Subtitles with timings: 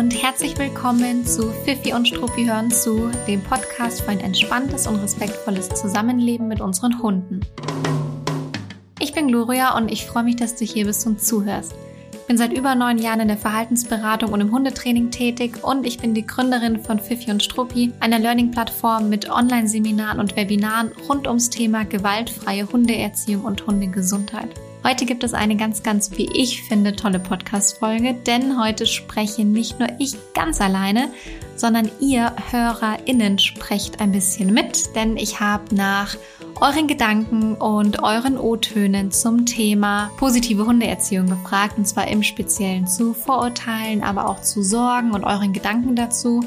[0.00, 4.96] und herzlich willkommen zu Fifi und Struppi hören zu, dem Podcast für ein entspanntes und
[4.96, 7.40] respektvolles Zusammenleben mit unseren Hunden.
[8.98, 11.74] Ich bin Gloria und ich freue mich, dass du hier bist und zuhörst.
[12.14, 15.98] Ich bin seit über neun Jahren in der Verhaltensberatung und im Hundetraining tätig und ich
[15.98, 21.50] bin die Gründerin von Fifi und Struppi, einer Learning-Plattform mit Online-Seminaren und Webinaren rund ums
[21.50, 24.48] Thema gewaltfreie Hundeerziehung und Hundegesundheit.
[24.82, 29.78] Heute gibt es eine ganz, ganz, wie ich finde, tolle Podcast-Folge, denn heute spreche nicht
[29.78, 31.10] nur ich ganz alleine,
[31.54, 36.16] sondern ihr HörerInnen sprecht ein bisschen mit, denn ich habe nach
[36.62, 43.12] euren Gedanken und euren O-Tönen zum Thema positive Hundeerziehung gefragt, und zwar im Speziellen zu
[43.12, 46.42] Vorurteilen, aber auch zu Sorgen und euren Gedanken dazu.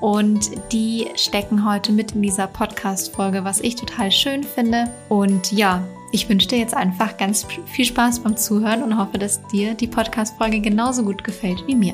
[0.00, 4.88] Und die stecken heute mit in dieser Podcast-Folge, was ich total schön finde.
[5.08, 5.82] Und ja,
[6.16, 9.86] ich wünsche dir jetzt einfach ganz viel Spaß beim Zuhören und hoffe, dass dir die
[9.86, 11.92] Podcast-Folge genauso gut gefällt wie mir.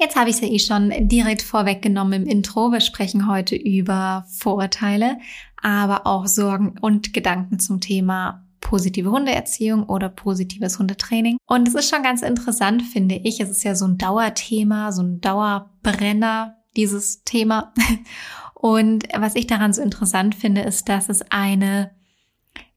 [0.00, 2.72] Jetzt habe ich es ja eh schon direkt vorweggenommen im Intro.
[2.72, 5.18] Wir sprechen heute über Vorurteile,
[5.62, 11.36] aber auch Sorgen und Gedanken zum Thema positive Hundeerziehung oder positives Hundetraining.
[11.46, 13.38] Und es ist schon ganz interessant, finde ich.
[13.38, 17.72] Es ist ja so ein Dauerthema, so ein Dauerbrenner, dieses Thema.
[18.62, 21.90] Und was ich daran so interessant finde, ist, dass es eine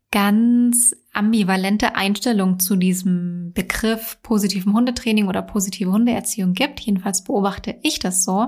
[0.09, 6.79] ganz ambivalente Einstellung zu diesem Begriff positiven Hundetraining oder positive Hundeerziehung gibt.
[6.79, 8.47] Jedenfalls beobachte ich das so.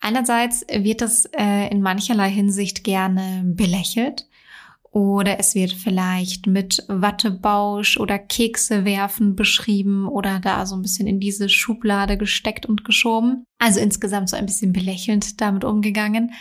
[0.00, 4.26] Einerseits wird das äh, in mancherlei Hinsicht gerne belächelt
[4.94, 11.08] oder es wird vielleicht mit Wattebausch oder Kekse werfen beschrieben oder da so ein bisschen
[11.08, 13.44] in diese Schublade gesteckt und geschoben.
[13.58, 16.32] Also insgesamt so ein bisschen belächelnd damit umgegangen.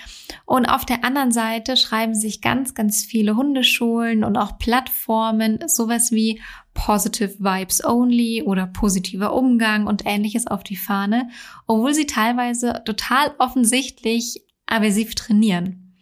[0.45, 6.11] Und auf der anderen Seite schreiben sich ganz, ganz viele Hundeschulen und auch Plattformen sowas
[6.11, 6.39] wie
[6.75, 11.27] Positive Vibes Only oder positiver Umgang und ähnliches auf die Fahne,
[11.65, 15.95] obwohl sie teilweise total offensichtlich aversiv trainieren.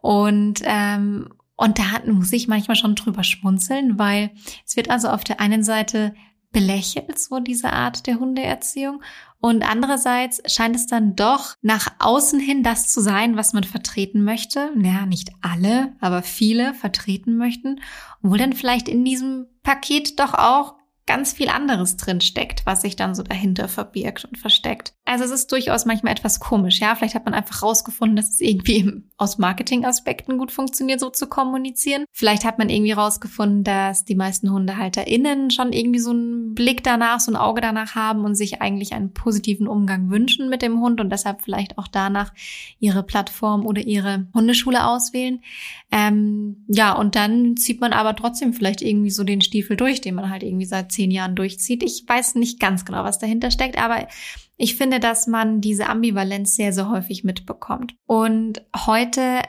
[0.00, 1.28] Und ähm,
[1.62, 4.32] und da muss ich manchmal schon drüber schmunzeln, weil
[4.66, 6.12] es wird also auf der einen Seite
[6.50, 9.00] belächelt, so diese Art der Hundeerziehung.
[9.40, 14.24] Und andererseits scheint es dann doch nach außen hin das zu sein, was man vertreten
[14.24, 14.72] möchte.
[14.76, 17.80] Ja, nicht alle, aber viele vertreten möchten.
[18.24, 20.74] Obwohl dann vielleicht in diesem Paket doch auch
[21.06, 24.94] ganz viel anderes drin steckt, was sich dann so dahinter verbirgt und versteckt.
[25.12, 26.94] Also es ist durchaus manchmal etwas komisch, ja.
[26.94, 32.06] Vielleicht hat man einfach rausgefunden, dass es irgendwie aus Marketingaspekten gut funktioniert, so zu kommunizieren.
[32.12, 37.20] Vielleicht hat man irgendwie rausgefunden, dass die meisten HundehalterInnen schon irgendwie so einen Blick danach,
[37.20, 40.98] so ein Auge danach haben und sich eigentlich einen positiven Umgang wünschen mit dem Hund
[40.98, 42.32] und deshalb vielleicht auch danach
[42.80, 45.42] ihre Plattform oder ihre Hundeschule auswählen.
[45.90, 50.14] Ähm, ja, und dann zieht man aber trotzdem vielleicht irgendwie so den Stiefel durch, den
[50.14, 51.82] man halt irgendwie seit zehn Jahren durchzieht.
[51.82, 54.08] Ich weiß nicht ganz genau, was dahinter steckt, aber
[54.62, 57.96] ich finde, dass man diese Ambivalenz sehr, sehr häufig mitbekommt.
[58.06, 59.40] Und heute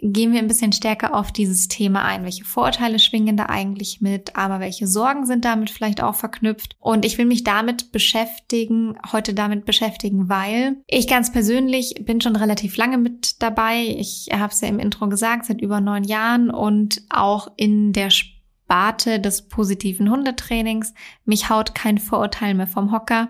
[0.00, 2.24] gehen wir ein bisschen stärker auf dieses Thema ein.
[2.24, 6.76] Welche Vorurteile schwingen da eigentlich mit, aber welche Sorgen sind damit vielleicht auch verknüpft?
[6.80, 12.34] Und ich will mich damit beschäftigen, heute damit beschäftigen, weil ich ganz persönlich bin schon
[12.34, 13.94] relativ lange mit dabei.
[13.98, 18.08] Ich habe es ja im Intro gesagt, seit über neun Jahren und auch in der
[18.08, 20.94] Sparte des positiven Hundetrainings.
[21.26, 23.28] Mich haut kein Vorurteil mehr vom Hocker.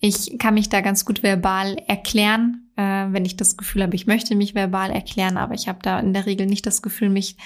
[0.00, 4.06] Ich kann mich da ganz gut verbal erklären, äh, wenn ich das Gefühl habe, ich
[4.06, 7.36] möchte mich verbal erklären, aber ich habe da in der Regel nicht das Gefühl, mich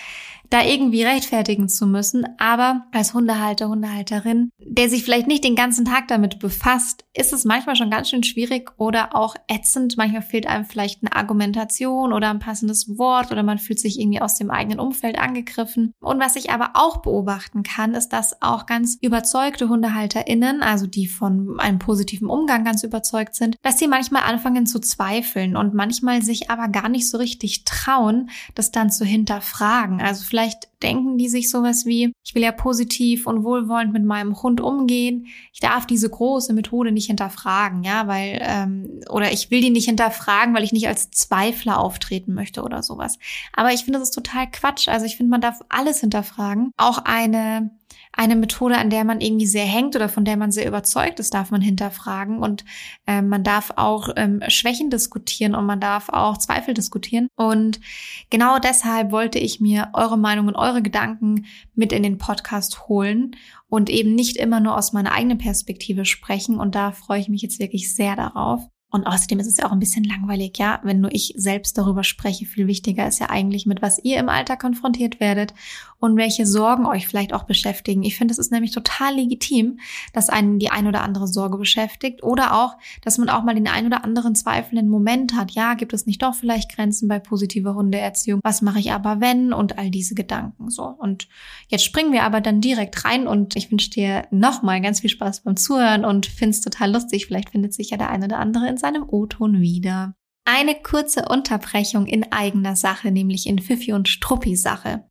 [0.53, 2.27] da irgendwie rechtfertigen zu müssen.
[2.39, 7.45] Aber als Hundehalter, Hundehalterin, der sich vielleicht nicht den ganzen Tag damit befasst, ist es
[7.45, 9.97] manchmal schon ganz schön schwierig oder auch ätzend.
[9.97, 14.21] Manchmal fehlt einem vielleicht eine Argumentation oder ein passendes Wort oder man fühlt sich irgendwie
[14.21, 15.95] aus dem eigenen Umfeld angegriffen.
[16.01, 21.07] Und was ich aber auch beobachten kann, ist, dass auch ganz überzeugte HundehalterInnen, also die
[21.07, 26.23] von einem positiven Umgang ganz überzeugt sind, dass sie manchmal anfangen zu zweifeln und manchmal
[26.23, 30.03] sich aber gar nicht so richtig trauen, das dann zu hinterfragen.
[30.03, 30.42] Also vielleicht
[30.83, 35.27] denken die sich sowas wie, ich will ja positiv und wohlwollend mit meinem Hund umgehen.
[35.53, 39.87] Ich darf diese große Methode nicht hinterfragen, ja, weil, ähm, oder ich will die nicht
[39.87, 43.19] hinterfragen, weil ich nicht als Zweifler auftreten möchte oder sowas.
[43.53, 44.89] Aber ich finde, das ist total Quatsch.
[44.89, 46.73] Also ich finde, man darf alles hinterfragen.
[46.77, 47.71] Auch eine
[48.13, 51.33] eine Methode, an der man irgendwie sehr hängt oder von der man sehr überzeugt ist,
[51.33, 52.65] darf man hinterfragen und
[53.07, 57.29] äh, man darf auch ähm, Schwächen diskutieren und man darf auch Zweifel diskutieren.
[57.37, 57.81] Und
[58.29, 63.35] genau deshalb wollte ich mir eure Meinung und eure Gedanken mit in den Podcast holen
[63.69, 66.61] und eben nicht immer nur aus meiner eigenen Perspektive sprechen.
[66.61, 68.69] Und da freue ich mich jetzt wirklich sehr darauf.
[68.93, 72.05] Und außerdem ist es ja auch ein bisschen langweilig, ja, wenn nur ich selbst darüber
[72.05, 72.45] spreche.
[72.45, 75.55] Viel wichtiger ist ja eigentlich, mit was ihr im Alter konfrontiert werdet
[76.03, 78.03] und welche Sorgen euch vielleicht auch beschäftigen.
[78.03, 79.79] Ich finde, es ist nämlich total legitim,
[80.13, 83.69] dass einen die ein oder andere Sorge beschäftigt oder auch, dass man auch mal den
[83.69, 85.53] ein oder anderen zweifelnden Moment hat.
[85.53, 88.41] Ja, gibt es nicht doch vielleicht Grenzen bei positiver Hundeerziehung?
[88.43, 89.53] Was mache ich aber wenn?
[89.53, 90.83] Und all diese Gedanken so.
[90.83, 91.29] Und
[91.69, 95.43] jetzt springen wir aber dann direkt rein und ich wünsche dir nochmal ganz viel Spaß
[95.43, 97.27] beim Zuhören und finde es total lustig.
[97.27, 100.15] Vielleicht findet sich ja der ein oder andere seinem O-Ton wieder.
[100.45, 105.05] Eine kurze Unterbrechung in eigener Sache, nämlich in Fifi und Struppi Sache.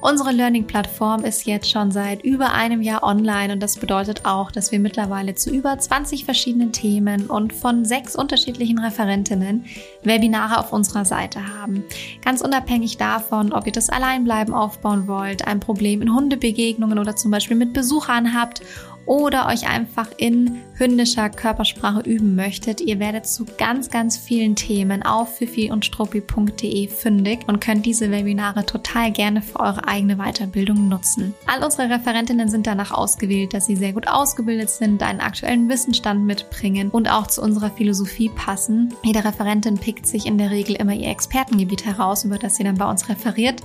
[0.00, 4.70] Unsere Learning-Plattform ist jetzt schon seit über einem Jahr online und das bedeutet auch, dass
[4.70, 9.64] wir mittlerweile zu über 20 verschiedenen Themen und von sechs unterschiedlichen Referentinnen
[10.04, 11.82] Webinare auf unserer Seite haben.
[12.24, 17.32] Ganz unabhängig davon, ob ihr das Alleinbleiben aufbauen wollt, ein Problem in Hundebegegnungen oder zum
[17.32, 18.62] Beispiel mit Besuchern habt
[19.08, 25.02] oder euch einfach in hündischer Körpersprache üben möchtet, ihr werdet zu ganz, ganz vielen Themen
[25.02, 30.88] auf fifi und struppi.de fündig und könnt diese Webinare total gerne für eure eigene Weiterbildung
[30.88, 31.34] nutzen.
[31.46, 36.24] All unsere Referentinnen sind danach ausgewählt, dass sie sehr gut ausgebildet sind, einen aktuellen Wissensstand
[36.24, 38.94] mitbringen und auch zu unserer Philosophie passen.
[39.02, 42.76] Jede Referentin pickt sich in der Regel immer ihr Expertengebiet heraus, über das sie dann
[42.76, 43.62] bei uns referiert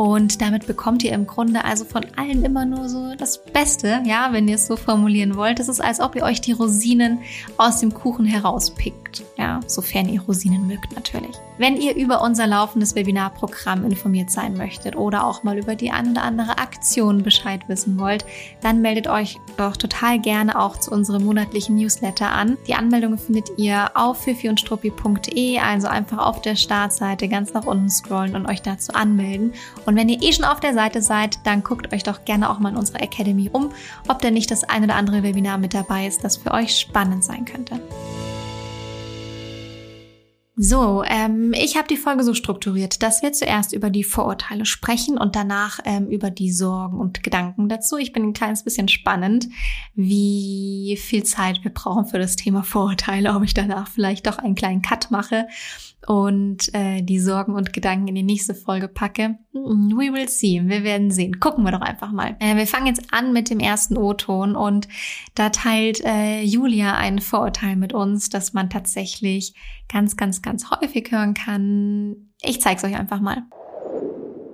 [0.00, 4.32] und damit bekommt ihr im Grunde also von allen immer nur so das Beste, ja,
[4.32, 5.60] wenn ihr es so formulieren wollt.
[5.60, 7.18] Es ist, als ob ihr euch die Rosinen
[7.58, 11.36] aus dem Kuchen herauspickt, ja, sofern ihr Rosinen mögt natürlich.
[11.58, 16.12] Wenn ihr über unser laufendes Webinarprogramm informiert sein möchtet oder auch mal über die ein
[16.12, 18.24] oder andere Aktion Bescheid wissen wollt,
[18.62, 22.56] dann meldet euch doch total gerne auch zu unserem monatlichen Newsletter an.
[22.66, 28.36] Die Anmeldung findet ihr auf fifiundstruppi.de, also einfach auf der Startseite ganz nach unten scrollen
[28.36, 29.52] und euch dazu anmelden.
[29.86, 32.58] Und wenn ihr eh schon auf der Seite seid, dann guckt euch doch gerne auch
[32.58, 33.70] mal in unserer Academy um,
[34.08, 37.24] ob da nicht das ein oder andere Webinar mit dabei ist, das für euch spannend
[37.24, 37.80] sein könnte.
[40.62, 45.16] So, ähm, ich habe die Folge so strukturiert, dass wir zuerst über die Vorurteile sprechen
[45.16, 47.96] und danach ähm, über die Sorgen und Gedanken dazu.
[47.96, 49.48] Ich bin ein kleines bisschen spannend,
[49.94, 54.54] wie viel Zeit wir brauchen für das Thema Vorurteile, ob ich danach vielleicht doch einen
[54.54, 55.46] kleinen Cut mache
[56.06, 59.38] und äh, die Sorgen und Gedanken in die nächste Folge packe.
[59.52, 60.60] Mm, we will see.
[60.64, 61.40] Wir werden sehen.
[61.40, 62.36] Gucken wir doch einfach mal.
[62.40, 64.88] Äh, wir fangen jetzt an mit dem ersten O-Ton und
[65.34, 69.54] da teilt äh, Julia ein Vorurteil mit uns, dass man tatsächlich
[69.88, 72.30] ganz, ganz, ganz häufig hören kann.
[72.42, 73.42] Ich zeige es euch einfach mal.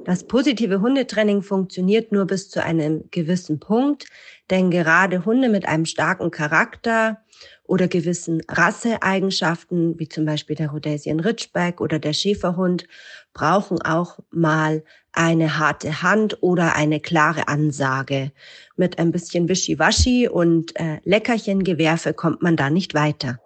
[0.06, 4.06] Das positive Hundetraining funktioniert nur bis zu einem gewissen Punkt,
[4.50, 7.24] denn gerade Hunde mit einem starken Charakter
[7.64, 12.86] oder gewissen Rasseeigenschaften, wie zum Beispiel der Rhodesian Ridgeback oder der Schäferhund,
[13.34, 18.30] brauchen auch mal eine harte Hand oder eine klare Ansage.
[18.76, 23.40] Mit ein bisschen Wischiwaschi und äh, Leckerchengewerfe kommt man da nicht weiter.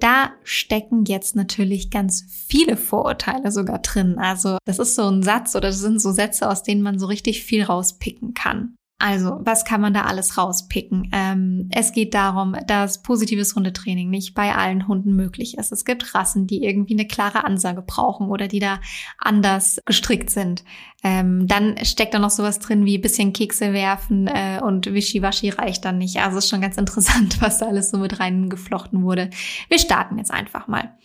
[0.00, 4.18] Da stecken jetzt natürlich ganz viele Vorurteile sogar drin.
[4.18, 7.06] Also das ist so ein Satz oder das sind so Sätze, aus denen man so
[7.06, 8.76] richtig viel rauspicken kann.
[8.98, 11.10] Also, was kann man da alles rauspicken?
[11.12, 15.70] Ähm, es geht darum, dass positives Hundetraining nicht bei allen Hunden möglich ist.
[15.70, 18.80] Es gibt Rassen, die irgendwie eine klare Ansage brauchen oder die da
[19.18, 20.64] anders gestrickt sind.
[21.08, 25.84] Ähm, dann steckt da noch sowas drin wie bisschen Kekse werfen äh, und Wischiwaschi reicht
[25.84, 26.16] dann nicht.
[26.16, 29.30] Also ist schon ganz interessant, was da alles so mit reingeflochten wurde.
[29.68, 30.96] Wir starten jetzt einfach mal.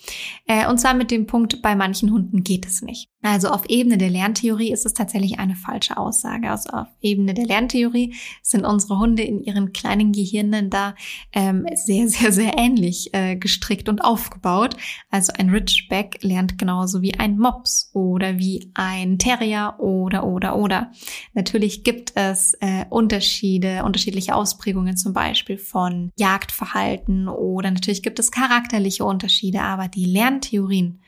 [0.47, 3.11] Äh, und zwar mit dem Punkt, bei manchen Hunden geht es nicht.
[3.21, 6.49] Also auf Ebene der Lerntheorie ist es tatsächlich eine falsche Aussage.
[6.49, 10.95] Also auf Ebene der Lerntheorie sind unsere Hunde in ihren kleinen Gehirnen da
[11.31, 14.75] ähm, sehr, sehr, sehr ähnlich äh, gestrickt und aufgebaut.
[15.11, 20.91] Also ein Ridgeback lernt genauso wie ein Mops oder wie ein Terrier oder, oder, oder.
[21.33, 28.31] Natürlich gibt es äh, Unterschiede, unterschiedliche Ausprägungen zum Beispiel von Jagdverhalten oder natürlich gibt es
[28.31, 31.01] charakterliche Unterschiede, aber die Lerntheorien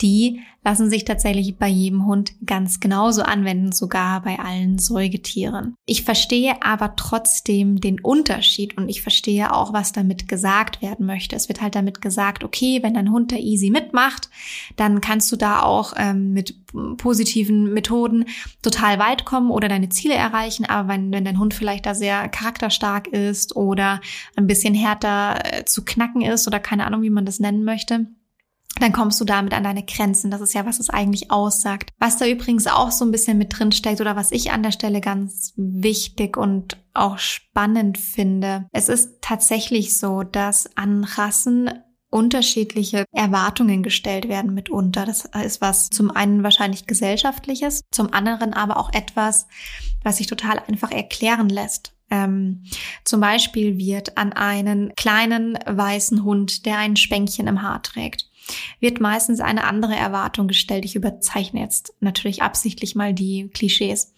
[0.00, 5.74] die lassen sich tatsächlich bei jedem Hund ganz genauso anwenden, sogar bei allen Säugetieren.
[5.84, 11.36] Ich verstehe aber trotzdem den Unterschied und ich verstehe auch, was damit gesagt werden möchte.
[11.36, 14.30] Es wird halt damit gesagt, okay, wenn dein Hund da easy mitmacht,
[14.76, 16.56] dann kannst du da auch ähm, mit
[16.96, 18.24] positiven Methoden
[18.62, 20.64] total weit kommen oder deine Ziele erreichen.
[20.64, 24.00] Aber wenn, wenn dein Hund vielleicht da sehr charakterstark ist oder
[24.36, 28.06] ein bisschen härter äh, zu knacken ist oder keine Ahnung, wie man das nennen möchte,
[28.80, 30.30] dann kommst du damit an deine Grenzen.
[30.30, 31.90] Das ist ja, was es eigentlich aussagt.
[31.98, 34.72] Was da übrigens auch so ein bisschen mit drin steckt oder was ich an der
[34.72, 38.66] Stelle ganz wichtig und auch spannend finde.
[38.72, 41.70] Es ist tatsächlich so, dass an Rassen
[42.10, 45.04] unterschiedliche Erwartungen gestellt werden mitunter.
[45.04, 49.48] Das ist was zum einen wahrscheinlich gesellschaftliches, zum anderen aber auch etwas,
[50.04, 51.92] was sich total einfach erklären lässt.
[52.10, 52.62] Ähm,
[53.02, 58.26] zum Beispiel wird an einen kleinen weißen Hund, der ein Spänkchen im Haar trägt,
[58.80, 60.84] wird meistens eine andere Erwartung gestellt.
[60.84, 64.12] Ich überzeichne jetzt natürlich absichtlich mal die Klischees.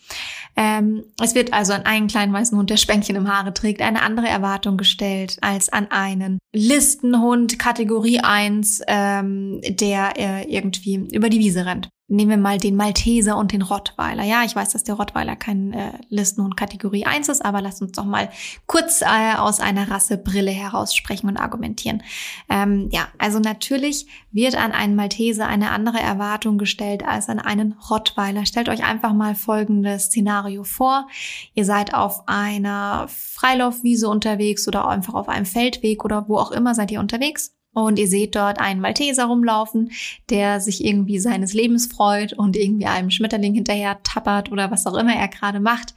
[0.57, 4.03] Ähm, es wird also an einen kleinen weißen Hund, der Spänkchen im Haare trägt, eine
[4.03, 11.39] andere Erwartung gestellt als an einen Listenhund Kategorie 1, ähm, der äh, irgendwie über die
[11.39, 11.89] Wiese rennt.
[12.09, 14.23] Nehmen wir mal den Malteser und den Rottweiler.
[14.23, 17.93] Ja, ich weiß, dass der Rottweiler kein äh, Listenhund Kategorie 1 ist, aber lasst uns
[17.93, 18.31] doch mal
[18.67, 22.05] kurz äh, aus einer Rassebrille heraus sprechen und argumentieren.
[22.49, 27.73] Ähm, ja, also natürlich wird an einen Malteser eine andere Erwartung gestellt als an einen
[27.91, 28.47] Rottweiler.
[28.47, 31.09] Stellt euch einfach mal folgendes Szenario vor.
[31.55, 36.73] Ihr seid auf einer Freilaufwiese unterwegs oder einfach auf einem Feldweg oder wo auch immer
[36.77, 39.91] seid ihr unterwegs und ihr seht dort einen Malteser rumlaufen,
[40.31, 44.95] der sich irgendwie seines Lebens freut und irgendwie einem Schmetterling hinterher tappert oder was auch
[44.95, 45.95] immer er gerade macht.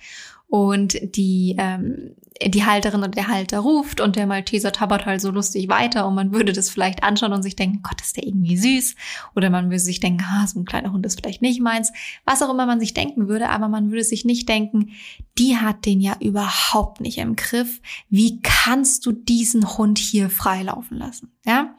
[0.49, 2.15] Und die ähm,
[2.47, 6.15] die Halterin und der Halter ruft und der Malteser tappert halt so lustig weiter und
[6.15, 8.95] man würde das vielleicht anschauen und sich denken, Gott, ist der irgendwie süß.
[9.35, 11.91] Oder man würde sich denken, ah, so ein kleiner Hund ist vielleicht nicht meins.
[12.25, 14.91] Was auch immer man sich denken würde, aber man würde sich nicht denken,
[15.39, 17.81] die hat den ja überhaupt nicht im Griff.
[18.09, 21.31] Wie kannst du diesen Hund hier freilaufen lassen?
[21.45, 21.73] Ja?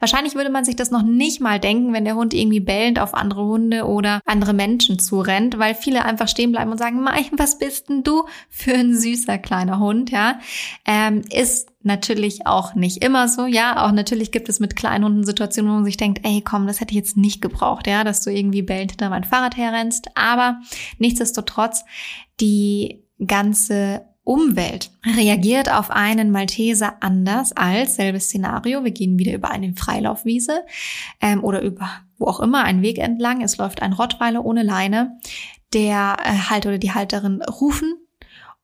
[0.00, 3.14] Wahrscheinlich würde man sich das noch nicht mal denken, wenn der Hund irgendwie bellend auf
[3.14, 7.58] andere Hunde oder andere Menschen zurennt, weil viele einfach stehen bleiben und sagen, mein, was
[7.58, 9.94] bist denn du für ein süßer kleiner Hund?
[9.94, 10.40] Hund, ja,
[10.86, 13.84] ähm, ist natürlich auch nicht immer so, ja.
[13.84, 16.80] Auch natürlich gibt es mit kleinen Hunden Situationen, wo man sich denkt, ey, komm, das
[16.80, 20.08] hätte ich jetzt nicht gebraucht, ja, dass du irgendwie bellend hinter mein Fahrrad herrennst.
[20.16, 20.60] Aber
[20.98, 21.84] nichtsdestotrotz,
[22.40, 28.82] die ganze Umwelt reagiert auf einen Malteser anders als selbes Szenario.
[28.82, 30.64] Wir gehen wieder über eine Freilaufwiese
[31.20, 33.42] ähm, oder über wo auch immer einen Weg entlang.
[33.42, 35.18] Es läuft ein Rottweiler ohne Leine.
[35.74, 37.94] Der äh, Halter oder die Halterin rufen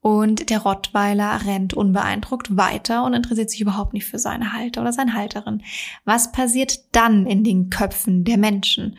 [0.00, 4.92] und der Rottweiler rennt unbeeindruckt weiter und interessiert sich überhaupt nicht für seine Halter oder
[4.92, 5.62] seine Halterin.
[6.04, 8.96] Was passiert dann in den Köpfen der Menschen?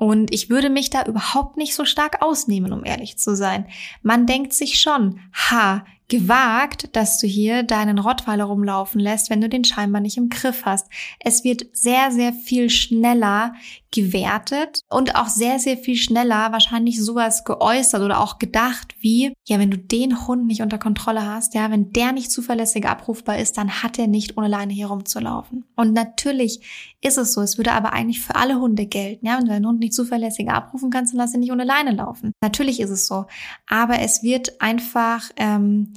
[0.00, 3.66] Und ich würde mich da überhaupt nicht so stark ausnehmen, um ehrlich zu sein.
[4.02, 9.48] Man denkt sich schon, ha, gewagt, dass du hier deinen Rottweiler rumlaufen lässt, wenn du
[9.50, 10.88] den scheinbar nicht im Griff hast.
[11.20, 13.54] Es wird sehr, sehr viel schneller
[13.92, 19.58] gewertet und auch sehr, sehr viel schneller wahrscheinlich sowas geäußert oder auch gedacht wie, ja,
[19.58, 23.58] wenn du den Hund nicht unter Kontrolle hast, ja, wenn der nicht zuverlässig abrufbar ist,
[23.58, 25.64] dann hat er nicht ohne Leine hier rumzulaufen.
[25.76, 29.46] Und natürlich ist es so, es würde aber eigentlich für alle Hunde gelten, ja, wenn
[29.46, 32.32] du einen Hund nicht zuverlässig abrufen kannst, dann lass ihn nicht ohne Leine laufen.
[32.42, 33.26] Natürlich ist es so,
[33.66, 35.92] aber es wird einfach ähm,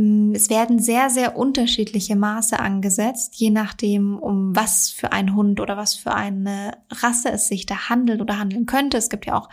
[0.00, 5.60] Mm, es werden sehr, sehr unterschiedliche Maße angesetzt, je nachdem, um was für ein Hund
[5.60, 8.96] oder was für eine Rasse es sich da handelt oder handeln könnte.
[8.96, 9.48] Es gibt ja auch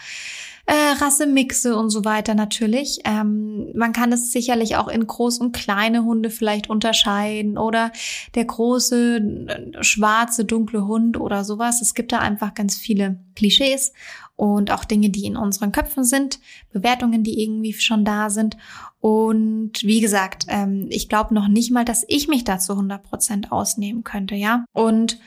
[0.68, 3.00] äh, Rassemixe und so weiter natürlich.
[3.06, 7.94] Ähm, man kann es sicherlich auch in groß und kleine Hunde vielleicht unterscheiden oder
[8.36, 11.82] der große, äh, schwarze, dunkle Hund oder sowas.
[11.82, 13.94] Es gibt da einfach ganz viele Klischees
[14.36, 16.40] und auch Dinge, die in unseren Köpfen sind,
[16.74, 18.58] Bewertungen, die irgendwie schon da sind.
[19.00, 23.52] Und wie gesagt, ähm, ich glaube noch nicht mal, dass ich mich dazu 100 Prozent
[23.54, 24.66] ausnehmen könnte, ja.
[24.74, 25.18] Und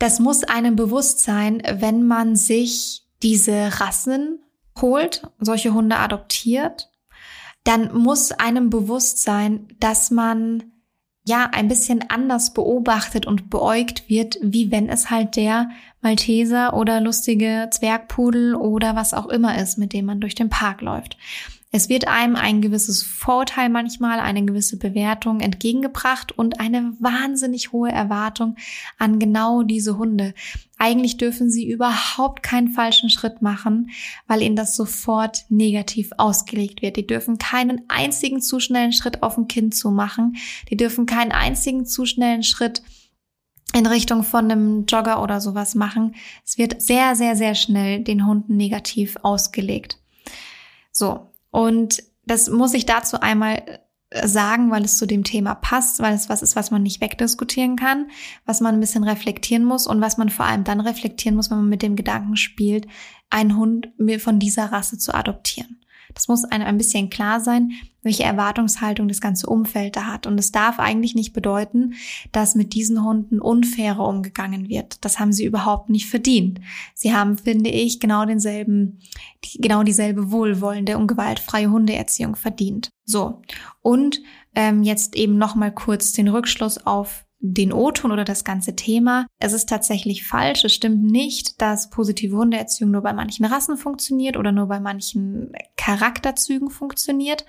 [0.00, 4.38] das muss einem bewusst sein, wenn man sich diese Rassen
[4.80, 6.90] holt, solche Hunde adoptiert,
[7.64, 10.62] dann muss einem bewusst sein, dass man
[11.26, 15.70] ja ein bisschen anders beobachtet und beäugt wird, wie wenn es halt der
[16.02, 20.82] Malteser oder lustige Zwergpudel oder was auch immer ist, mit dem man durch den Park
[20.82, 21.16] läuft.
[21.76, 27.90] Es wird einem ein gewisses Vorurteil manchmal, eine gewisse Bewertung entgegengebracht und eine wahnsinnig hohe
[27.90, 28.54] Erwartung
[28.96, 30.34] an genau diese Hunde.
[30.78, 33.90] Eigentlich dürfen sie überhaupt keinen falschen Schritt machen,
[34.28, 36.94] weil ihnen das sofort negativ ausgelegt wird.
[36.94, 40.36] Die dürfen keinen einzigen zu schnellen Schritt auf ein Kind zu machen.
[40.70, 42.84] Die dürfen keinen einzigen zu schnellen Schritt
[43.74, 46.14] in Richtung von einem Jogger oder sowas machen.
[46.46, 49.98] Es wird sehr, sehr, sehr schnell den Hunden negativ ausgelegt.
[50.92, 53.62] So, und das muss ich dazu einmal
[54.10, 57.00] äh, sagen, weil es zu dem Thema passt, weil es was ist, was man nicht
[57.00, 58.10] wegdiskutieren kann,
[58.44, 61.58] was man ein bisschen reflektieren muss und was man vor allem dann reflektieren muss, wenn
[61.58, 62.88] man mit dem Gedanken spielt,
[63.30, 63.86] einen Hund
[64.18, 65.78] von dieser Rasse zu adoptieren.
[66.12, 70.26] Das muss einem ein bisschen klar sein, welche Erwartungshaltung das ganze Umfeld da hat.
[70.26, 71.94] Und es darf eigentlich nicht bedeuten,
[72.32, 75.04] dass mit diesen Hunden unfairer umgegangen wird.
[75.04, 76.60] Das haben sie überhaupt nicht verdient.
[76.94, 79.00] Sie haben, finde ich, genau denselben,
[79.56, 82.90] genau dieselbe wohlwollende und gewaltfreie Hundeerziehung verdient.
[83.06, 83.40] So.
[83.80, 84.20] Und
[84.54, 89.26] ähm, jetzt eben nochmal kurz den Rückschluss auf den O-Ton oder das ganze Thema.
[89.38, 90.64] Es ist tatsächlich falsch.
[90.64, 95.52] Es stimmt nicht, dass positive Hundeerziehung nur bei manchen Rassen funktioniert oder nur bei manchen
[95.76, 97.44] Charakterzügen funktioniert.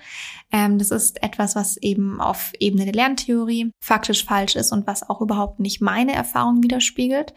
[0.52, 5.08] Ähm, das ist etwas, was eben auf Ebene der Lerntheorie faktisch falsch ist und was
[5.08, 7.32] auch überhaupt nicht meine Erfahrung widerspiegelt.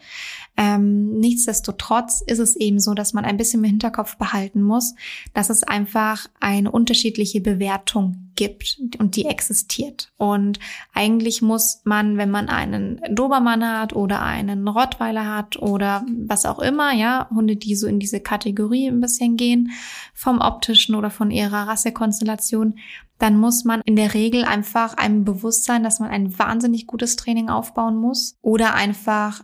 [0.58, 4.94] Ähm, nichtsdestotrotz ist es eben so, dass man ein bisschen im Hinterkopf behalten muss,
[5.32, 10.12] dass es einfach eine unterschiedliche Bewertung gibt und die existiert.
[10.16, 10.58] Und
[10.92, 16.58] eigentlich muss man, wenn man einen Dobermann hat oder einen Rottweiler hat oder was auch
[16.58, 19.70] immer, ja, Hunde, die so in diese Kategorie ein bisschen gehen,
[20.14, 22.78] vom optischen oder von ihrer Rassekonstellation,
[23.18, 27.16] dann muss man in der Regel einfach einem bewusst sein, dass man ein wahnsinnig gutes
[27.16, 29.42] Training aufbauen muss oder einfach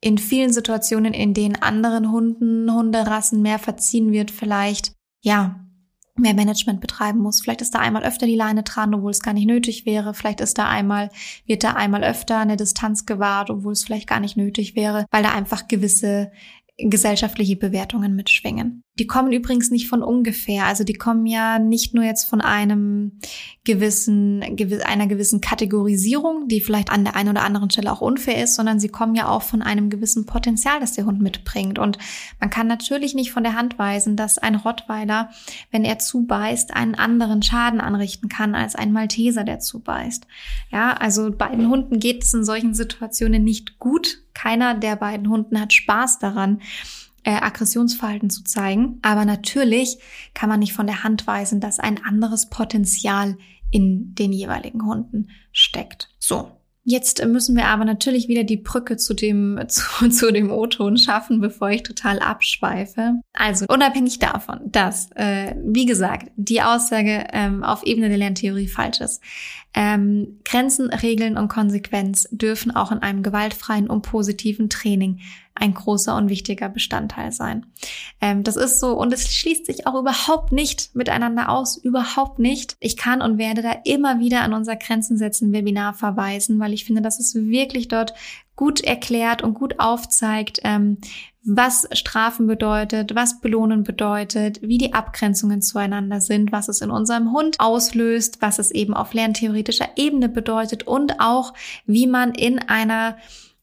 [0.00, 4.92] in vielen Situationen, in denen anderen Hunden, Hunderassen mehr verziehen wird, vielleicht,
[5.22, 5.65] ja,
[6.18, 7.40] mehr Management betreiben muss.
[7.40, 10.14] Vielleicht ist da einmal öfter die Leine dran, obwohl es gar nicht nötig wäre.
[10.14, 11.10] Vielleicht ist da einmal,
[11.46, 15.22] wird da einmal öfter eine Distanz gewahrt, obwohl es vielleicht gar nicht nötig wäre, weil
[15.22, 16.30] da einfach gewisse
[16.78, 18.82] gesellschaftliche Bewertungen mitschwingen.
[18.98, 20.64] Die kommen übrigens nicht von ungefähr.
[20.64, 23.12] Also die kommen ja nicht nur jetzt von einem
[23.64, 24.42] gewissen,
[24.84, 28.80] einer gewissen Kategorisierung, die vielleicht an der einen oder anderen Stelle auch unfair ist, sondern
[28.80, 31.78] sie kommen ja auch von einem gewissen Potenzial, das der Hund mitbringt.
[31.78, 31.98] Und
[32.40, 35.30] man kann natürlich nicht von der Hand weisen, dass ein Rottweiler,
[35.70, 40.26] wenn er zubeißt, einen anderen Schaden anrichten kann als ein Malteser, der zubeißt.
[40.70, 44.22] Ja, also beiden Hunden geht es in solchen Situationen nicht gut.
[44.32, 46.60] Keiner der beiden Hunden hat Spaß daran
[47.26, 49.00] äh, Aggressionsverhalten zu zeigen.
[49.02, 49.98] Aber natürlich
[50.32, 53.36] kann man nicht von der Hand weisen, dass ein anderes Potenzial
[53.70, 56.08] in den jeweiligen Hunden steckt.
[56.18, 56.52] So.
[56.88, 61.40] Jetzt müssen wir aber natürlich wieder die Brücke zu dem, zu, zu dem O-Ton schaffen,
[61.40, 63.14] bevor ich total abschweife.
[63.32, 69.00] Also unabhängig davon, dass, äh, wie gesagt, die Aussage ähm, auf Ebene der Lerntheorie falsch
[69.00, 69.20] ist.
[69.74, 75.18] Ähm, Grenzen, Regeln und Konsequenz dürfen auch in einem gewaltfreien und positiven Training
[75.56, 77.66] ein großer und wichtiger Bestandteil sein.
[78.20, 82.76] Ähm, das ist so und es schließt sich auch überhaupt nicht miteinander aus, überhaupt nicht.
[82.80, 86.84] Ich kann und werde da immer wieder an unser Grenzen setzen Webinar verweisen, weil ich
[86.84, 88.14] finde, dass es wirklich dort
[88.56, 90.98] gut erklärt und gut aufzeigt, ähm,
[91.48, 97.30] was Strafen bedeutet, was Belohnen bedeutet, wie die Abgrenzungen zueinander sind, was es in unserem
[97.32, 101.54] Hund auslöst, was es eben auf lerntheoretischer Ebene bedeutet und auch,
[101.86, 103.16] wie man in einer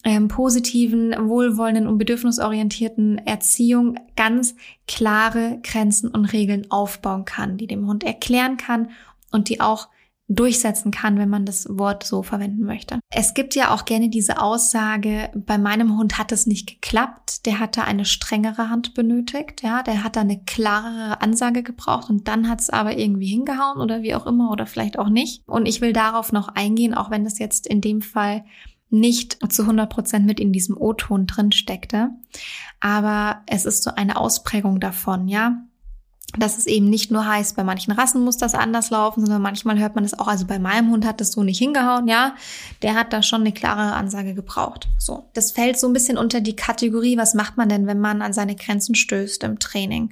[0.03, 4.55] ähm, positiven, wohlwollenden und bedürfnisorientierten Erziehung ganz
[4.87, 8.89] klare Grenzen und Regeln aufbauen kann, die dem Hund erklären kann
[9.31, 9.87] und die auch
[10.29, 12.99] durchsetzen kann, wenn man das Wort so verwenden möchte.
[13.09, 17.59] Es gibt ja auch gerne diese Aussage, bei meinem Hund hat es nicht geklappt, der
[17.59, 22.49] hatte eine strengere Hand benötigt, ja, der hat da eine klarere Ansage gebraucht und dann
[22.49, 25.43] hat es aber irgendwie hingehauen oder wie auch immer oder vielleicht auch nicht.
[25.45, 28.45] Und ich will darauf noch eingehen, auch wenn das jetzt in dem Fall
[28.93, 32.11] nicht zu 100 Prozent mit in diesem O-Ton drin steckte.
[32.79, 35.63] Aber es ist so eine Ausprägung davon, ja.
[36.37, 39.77] Dass es eben nicht nur heißt, bei manchen Rassen muss das anders laufen, sondern manchmal
[39.77, 42.35] hört man es auch, also bei meinem Hund hat das so nicht hingehauen, ja.
[42.81, 44.87] Der hat da schon eine klare Ansage gebraucht.
[44.97, 45.29] So.
[45.33, 48.33] Das fällt so ein bisschen unter die Kategorie, was macht man denn, wenn man an
[48.33, 50.11] seine Grenzen stößt im Training?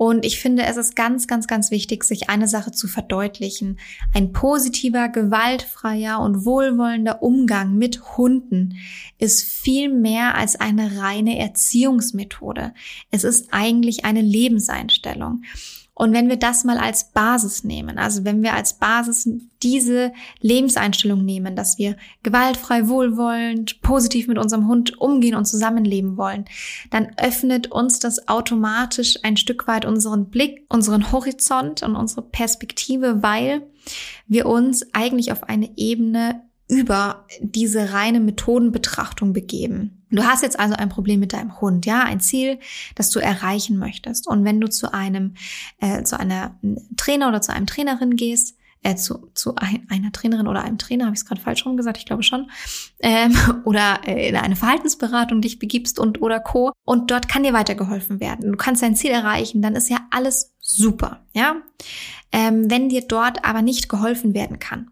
[0.00, 3.78] Und ich finde, es ist ganz, ganz, ganz wichtig, sich eine Sache zu verdeutlichen.
[4.14, 8.78] Ein positiver, gewaltfreier und wohlwollender Umgang mit Hunden
[9.18, 12.72] ist viel mehr als eine reine Erziehungsmethode.
[13.10, 15.42] Es ist eigentlich eine Lebenseinstellung.
[16.00, 19.28] Und wenn wir das mal als Basis nehmen, also wenn wir als Basis
[19.62, 26.46] diese Lebenseinstellung nehmen, dass wir gewaltfrei, wohlwollend, positiv mit unserem Hund umgehen und zusammenleben wollen,
[26.90, 33.22] dann öffnet uns das automatisch ein Stück weit unseren Blick, unseren Horizont und unsere Perspektive,
[33.22, 33.66] weil
[34.26, 39.99] wir uns eigentlich auf eine Ebene über diese reine Methodenbetrachtung begeben.
[40.10, 42.58] Du hast jetzt also ein Problem mit deinem Hund, ja, ein Ziel,
[42.94, 44.26] das du erreichen möchtest.
[44.26, 45.34] Und wenn du zu einem,
[45.80, 46.58] äh, zu einer
[46.96, 51.04] Trainer oder zu einem Trainerin gehst, äh, zu, zu ein, einer Trainerin oder einem Trainer,
[51.04, 52.50] habe ich es gerade falsch rum gesagt, ich glaube schon,
[53.00, 56.72] ähm, oder äh, in eine Verhaltensberatung dich begibst und oder Co.
[56.84, 58.50] Und dort kann dir weitergeholfen werden.
[58.50, 61.56] Du kannst dein Ziel erreichen, dann ist ja alles super, ja.
[62.32, 64.90] Ähm, wenn dir dort aber nicht geholfen werden kann,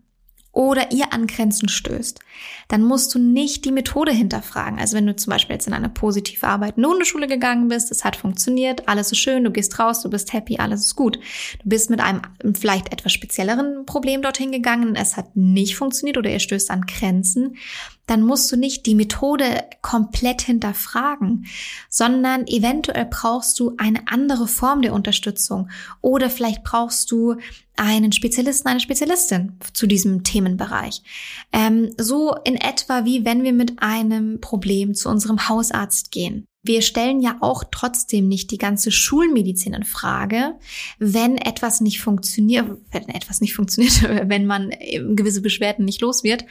[0.58, 2.18] oder ihr an Grenzen stößt,
[2.66, 4.80] dann musst du nicht die Methode hinterfragen.
[4.80, 8.16] Also wenn du zum Beispiel jetzt in eine positiv arbeitende Hundeschule gegangen bist, es hat
[8.16, 11.20] funktioniert, alles ist schön, du gehst raus, du bist happy, alles ist gut.
[11.62, 12.22] Du bist mit einem
[12.56, 17.56] vielleicht etwas spezielleren Problem dorthin gegangen, es hat nicht funktioniert oder ihr stößt an Grenzen,
[18.08, 21.46] dann musst du nicht die Methode komplett hinterfragen,
[21.88, 27.36] sondern eventuell brauchst du eine andere Form der Unterstützung oder vielleicht brauchst du
[27.76, 31.02] einen Spezialisten, eine Spezialistin zu diesem Themenbereich.
[31.52, 36.47] Ähm, so in etwa wie wenn wir mit einem Problem zu unserem Hausarzt gehen.
[36.64, 40.54] Wir stellen ja auch trotzdem nicht die ganze Schulmedizin in Frage,
[40.98, 44.70] wenn etwas nicht funktioniert, wenn etwas nicht funktioniert, wenn man
[45.14, 46.44] gewisse Beschwerden nicht los wird.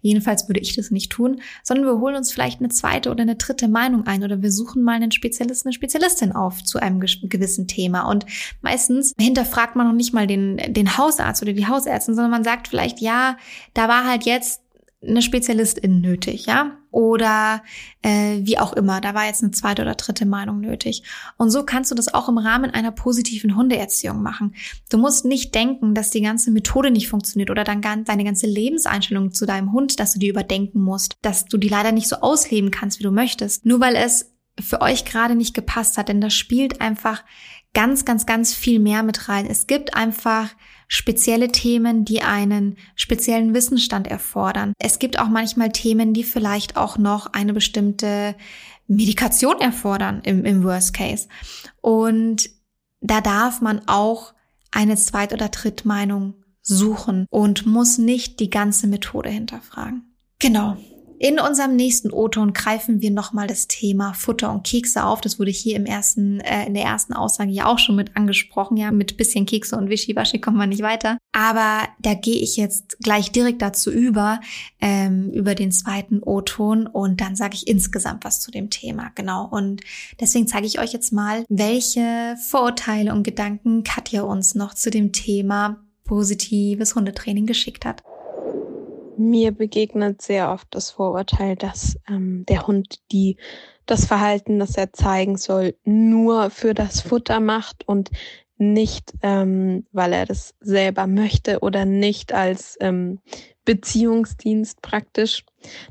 [0.00, 3.36] Jedenfalls würde ich das nicht tun, sondern wir holen uns vielleicht eine zweite oder eine
[3.36, 7.68] dritte Meinung ein oder wir suchen mal einen Spezialisten, eine Spezialistin auf zu einem gewissen
[7.68, 8.08] Thema.
[8.08, 8.24] Und
[8.62, 12.68] meistens hinterfragt man noch nicht mal den, den Hausarzt oder die Hausärztin, sondern man sagt
[12.68, 13.36] vielleicht, ja,
[13.74, 14.62] da war halt jetzt
[15.02, 16.78] eine Spezialistin nötig, ja?
[16.92, 17.62] Oder
[18.02, 21.02] äh, wie auch immer, da war jetzt eine zweite oder dritte Meinung nötig.
[21.38, 24.54] Und so kannst du das auch im Rahmen einer positiven Hundeerziehung machen.
[24.90, 29.32] Du musst nicht denken, dass die ganze Methode nicht funktioniert oder dann deine ganze Lebenseinstellung
[29.32, 32.70] zu deinem Hund, dass du die überdenken musst, dass du die leider nicht so ausleben
[32.70, 36.34] kannst, wie du möchtest, nur weil es für euch gerade nicht gepasst hat, denn das
[36.34, 37.24] spielt einfach
[37.74, 39.46] ganz, ganz, ganz viel mehr mit rein.
[39.46, 40.50] Es gibt einfach
[40.88, 44.74] spezielle Themen, die einen speziellen Wissensstand erfordern.
[44.78, 48.34] Es gibt auch manchmal Themen, die vielleicht auch noch eine bestimmte
[48.88, 51.28] Medikation erfordern im, im Worst Case.
[51.80, 52.50] Und
[53.00, 54.34] da darf man auch
[54.70, 60.14] eine Zweit- oder Drittmeinung suchen und muss nicht die ganze Methode hinterfragen.
[60.38, 60.76] Genau.
[61.22, 65.20] In unserem nächsten O-Ton greifen wir nochmal das Thema Futter und Kekse auf.
[65.20, 68.76] Das wurde hier im ersten, äh, in der ersten Aussage ja auch schon mit angesprochen.
[68.76, 71.18] Ja, mit bisschen Kekse und Wischiwaschi kommt man nicht weiter.
[71.30, 74.40] Aber da gehe ich jetzt gleich direkt dazu über,
[74.80, 79.12] ähm, über den zweiten O-Ton und dann sage ich insgesamt was zu dem Thema.
[79.14, 79.46] Genau.
[79.46, 79.82] Und
[80.18, 85.12] deswegen zeige ich euch jetzt mal, welche Vorurteile und Gedanken Katja uns noch zu dem
[85.12, 88.02] Thema positives Hundetraining geschickt hat.
[89.16, 93.36] Mir begegnet sehr oft das Vorurteil, dass ähm, der Hund die
[93.86, 98.10] das Verhalten, das er zeigen soll, nur für das Futter macht und
[98.56, 103.18] nicht, ähm, weil er das selber möchte oder nicht als ähm,
[103.64, 105.44] Beziehungsdienst praktisch.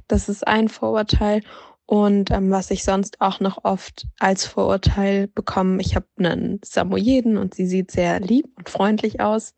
[0.08, 1.42] Das ist ein Vorurteil.
[1.86, 7.38] Und ähm, was ich sonst auch noch oft als Vorurteil bekomme, ich habe einen Samoyeden
[7.38, 9.54] und sie sieht sehr lieb und freundlich aus.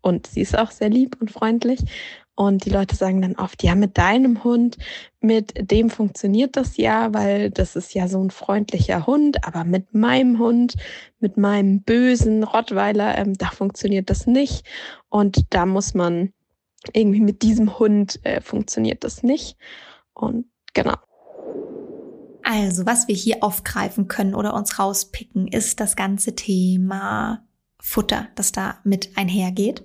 [0.00, 1.80] Und sie ist auch sehr lieb und freundlich.
[2.36, 4.76] Und die Leute sagen dann oft, ja, mit deinem Hund,
[5.20, 9.94] mit dem funktioniert das ja, weil das ist ja so ein freundlicher Hund, aber mit
[9.94, 10.74] meinem Hund,
[11.20, 14.66] mit meinem bösen Rottweiler, ähm, da funktioniert das nicht.
[15.08, 16.32] Und da muss man
[16.92, 19.56] irgendwie mit diesem Hund äh, funktioniert das nicht.
[20.12, 20.96] Und genau.
[22.42, 27.46] Also, was wir hier aufgreifen können oder uns rauspicken, ist das ganze Thema
[27.80, 29.84] Futter, das da mit einhergeht.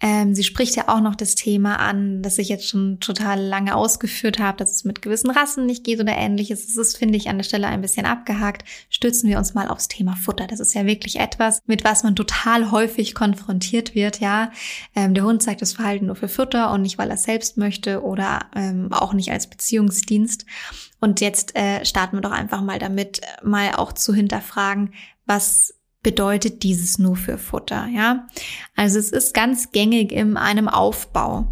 [0.00, 3.74] Ähm, sie spricht ja auch noch das Thema an, das ich jetzt schon total lange
[3.76, 6.66] ausgeführt habe, dass es mit gewissen Rassen nicht geht oder ähnliches.
[6.66, 8.64] Das ist, finde ich, an der Stelle ein bisschen abgehakt.
[8.88, 10.46] Stützen wir uns mal aufs Thema Futter.
[10.46, 14.50] Das ist ja wirklich etwas, mit was man total häufig konfrontiert wird, ja.
[14.94, 17.58] Ähm, der Hund zeigt das Verhalten nur für Futter und nicht, weil er es selbst
[17.58, 20.46] möchte oder ähm, auch nicht als Beziehungsdienst.
[21.00, 24.92] Und jetzt äh, starten wir doch einfach mal damit, mal auch zu hinterfragen,
[25.26, 28.26] was bedeutet dieses nur für Futter, ja?
[28.76, 31.46] Also es ist ganz gängig in einem Aufbau,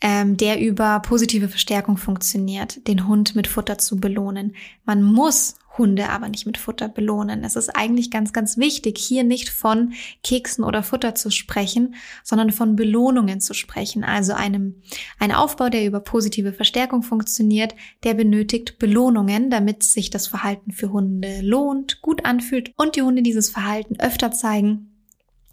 [0.00, 4.54] ähm, der über positive Verstärkung funktioniert, den Hund mit Futter zu belohnen.
[4.84, 7.42] Man muss Hunde aber nicht mit Futter belohnen.
[7.42, 12.52] Es ist eigentlich ganz, ganz wichtig, hier nicht von Keksen oder Futter zu sprechen, sondern
[12.52, 14.04] von Belohnungen zu sprechen.
[14.04, 14.82] Also einem,
[15.18, 20.92] ein Aufbau, der über positive Verstärkung funktioniert, der benötigt Belohnungen, damit sich das Verhalten für
[20.92, 24.90] Hunde lohnt, gut anfühlt und die Hunde dieses Verhalten öfter zeigen,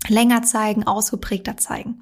[0.10, 2.02] länger zeigen, ausgeprägter zeigen.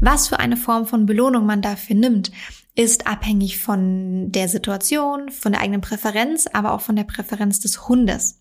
[0.00, 2.30] Was für eine Form von Belohnung man dafür nimmt,
[2.78, 7.88] ist abhängig von der Situation, von der eigenen Präferenz, aber auch von der Präferenz des
[7.88, 8.38] Hundes.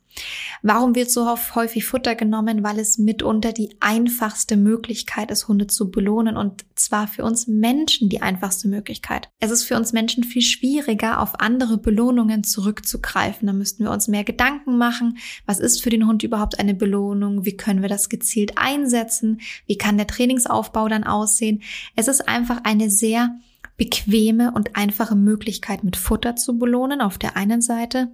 [0.61, 2.63] Warum wird so häufig Futter genommen?
[2.63, 8.09] Weil es mitunter die einfachste Möglichkeit ist, Hunde zu belohnen und zwar für uns Menschen
[8.09, 9.29] die einfachste Möglichkeit.
[9.39, 13.47] Es ist für uns Menschen viel schwieriger, auf andere Belohnungen zurückzugreifen.
[13.47, 15.17] Da müssten wir uns mehr Gedanken machen.
[15.47, 17.43] Was ist für den Hund überhaupt eine Belohnung?
[17.43, 19.41] Wie können wir das gezielt einsetzen?
[19.65, 21.63] Wie kann der Trainingsaufbau dann aussehen?
[21.95, 23.35] Es ist einfach eine sehr
[23.77, 28.11] bequeme und einfache Möglichkeit mit Futter zu belohnen auf der einen Seite.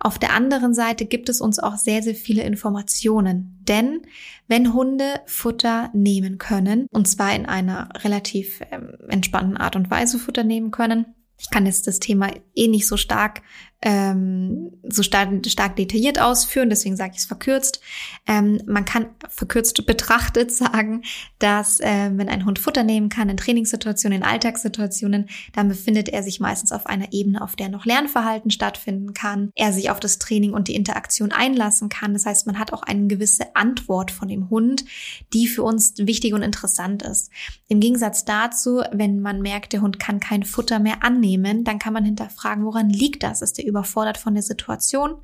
[0.00, 3.62] Auf der anderen Seite gibt es uns auch sehr, sehr viele Informationen.
[3.68, 4.00] Denn
[4.48, 10.18] wenn Hunde Futter nehmen können, und zwar in einer relativ ähm, entspannten Art und Weise
[10.18, 11.06] Futter nehmen können,
[11.38, 13.42] ich kann jetzt das Thema eh nicht so stark
[13.82, 17.80] ähm, so stark, stark detailliert ausführen, deswegen sage ich es verkürzt.
[18.28, 21.02] Ähm, man kann verkürzt betrachtet sagen,
[21.40, 26.22] dass äh, wenn ein Hund Futter nehmen kann in Trainingssituationen, in Alltagssituationen, dann befindet er
[26.22, 30.18] sich meistens auf einer Ebene, auf der noch Lernverhalten stattfinden kann, er sich auf das
[30.18, 32.12] Training und die Interaktion einlassen kann.
[32.12, 34.84] Das heißt, man hat auch eine gewisse Antwort von dem Hund,
[35.32, 37.30] die für uns wichtig und interessant ist.
[37.66, 41.92] Im Gegensatz dazu, wenn man merkt, der Hund kann kein Futter mehr annehmen, dann kann
[41.92, 43.42] man hinterfragen, woran liegt das?
[43.42, 45.16] Ist der überfordert von der Situation?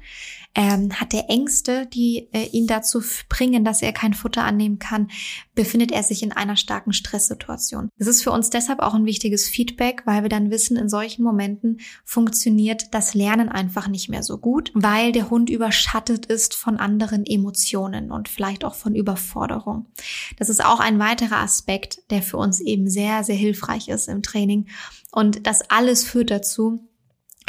[0.55, 5.09] Ähm, hat er Ängste, die äh, ihn dazu bringen, dass er kein Futter annehmen kann?
[5.55, 7.91] Befindet er sich in einer starken Stresssituation?
[7.99, 11.23] Das ist für uns deshalb auch ein wichtiges Feedback, weil wir dann wissen, in solchen
[11.23, 16.79] Momenten funktioniert das Lernen einfach nicht mehr so gut, weil der Hund überschattet ist von
[16.79, 19.87] anderen Emotionen und vielleicht auch von Überforderung.
[20.39, 24.23] Das ist auch ein weiterer Aspekt, der für uns eben sehr, sehr hilfreich ist im
[24.23, 24.67] Training.
[25.13, 26.88] Und das alles führt dazu,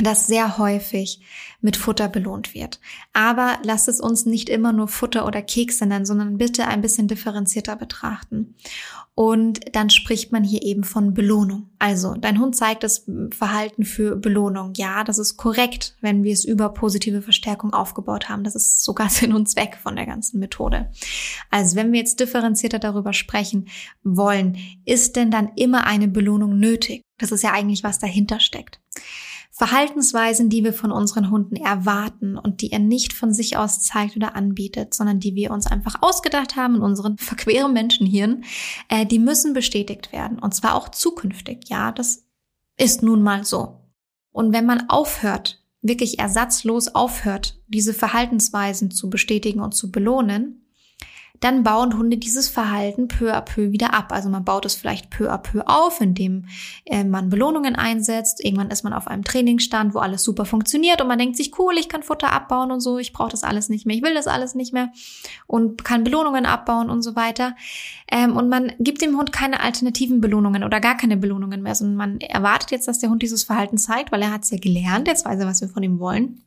[0.01, 1.21] das sehr häufig
[1.61, 2.79] mit Futter belohnt wird.
[3.13, 7.07] Aber lasst es uns nicht immer nur Futter oder Kekse nennen, sondern bitte ein bisschen
[7.07, 8.55] differenzierter betrachten.
[9.13, 11.69] Und dann spricht man hier eben von Belohnung.
[11.77, 14.71] Also, dein Hund zeigt das Verhalten für Belohnung.
[14.77, 18.45] Ja, das ist korrekt, wenn wir es über positive Verstärkung aufgebaut haben.
[18.45, 20.89] Das ist sogar Sinn und Zweck von der ganzen Methode.
[21.49, 23.67] Also, wenn wir jetzt differenzierter darüber sprechen
[24.03, 27.01] wollen, ist denn dann immer eine Belohnung nötig?
[27.17, 28.79] Das ist ja eigentlich, was dahinter steckt.
[29.59, 34.15] Verhaltensweisen, die wir von unseren Hunden erwarten und die er nicht von sich aus zeigt
[34.15, 38.45] oder anbietet, sondern die wir uns einfach ausgedacht haben in unseren verqueren Menschenhirn,
[38.87, 40.39] äh, die müssen bestätigt werden.
[40.39, 41.67] Und zwar auch zukünftig.
[41.67, 42.25] Ja, das
[42.77, 43.81] ist nun mal so.
[44.31, 50.68] Und wenn man aufhört, wirklich ersatzlos aufhört, diese Verhaltensweisen zu bestätigen und zu belohnen,
[51.39, 54.11] dann bauen Hunde dieses Verhalten peu à peu wieder ab.
[54.11, 56.45] Also man baut es vielleicht peu à peu auf, indem
[56.85, 58.43] äh, man Belohnungen einsetzt.
[58.43, 61.75] Irgendwann ist man auf einem Trainingsstand, wo alles super funktioniert und man denkt sich, cool,
[61.77, 64.27] ich kann Futter abbauen und so, ich brauche das alles nicht mehr, ich will das
[64.27, 64.91] alles nicht mehr
[65.47, 67.55] und kann Belohnungen abbauen und so weiter.
[68.11, 71.95] Ähm, und man gibt dem Hund keine alternativen Belohnungen oder gar keine Belohnungen mehr, sondern
[71.95, 75.07] man erwartet jetzt, dass der Hund dieses Verhalten zeigt, weil er hat es ja gelernt,
[75.07, 76.41] jetzt weiß er, was wir von ihm wollen.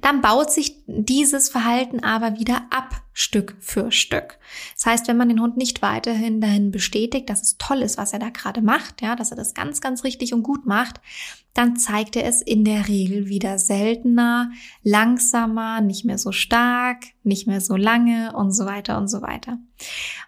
[0.00, 4.38] Dann baut sich dieses Verhalten aber wieder ab, Stück für Stück.
[4.74, 8.12] Das heißt, wenn man den Hund nicht weiterhin dahin bestätigt, dass es toll ist, was
[8.12, 11.00] er da gerade macht, ja, dass er das ganz, ganz richtig und gut macht,
[11.54, 14.50] dann zeigt er es in der Regel wieder seltener,
[14.82, 19.58] langsamer, nicht mehr so stark, nicht mehr so lange und so weiter und so weiter.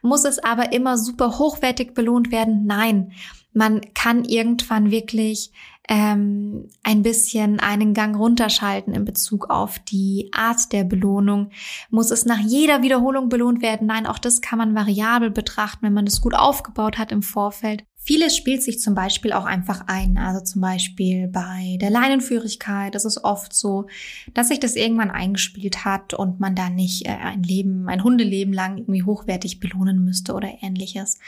[0.01, 2.65] Muss es aber immer super hochwertig belohnt werden?
[2.65, 3.13] Nein.
[3.53, 5.53] Man kann irgendwann wirklich
[5.89, 11.51] ähm, ein bisschen einen Gang runterschalten in Bezug auf die Art der Belohnung.
[11.91, 13.87] Muss es nach jeder Wiederholung belohnt werden?
[13.87, 17.85] Nein, auch das kann man variabel betrachten, wenn man das gut aufgebaut hat im Vorfeld.
[18.09, 20.17] Vieles spielt sich zum Beispiel auch einfach ein.
[20.17, 23.87] Also zum Beispiel bei der Leinenführigkeit ist es oft so,
[24.33, 28.55] dass sich das irgendwann eingespielt hat und man da nicht äh, ein Leben, ein Hundeleben
[28.55, 31.19] lang irgendwie hochwertig belohnen müsste oder ähnliches.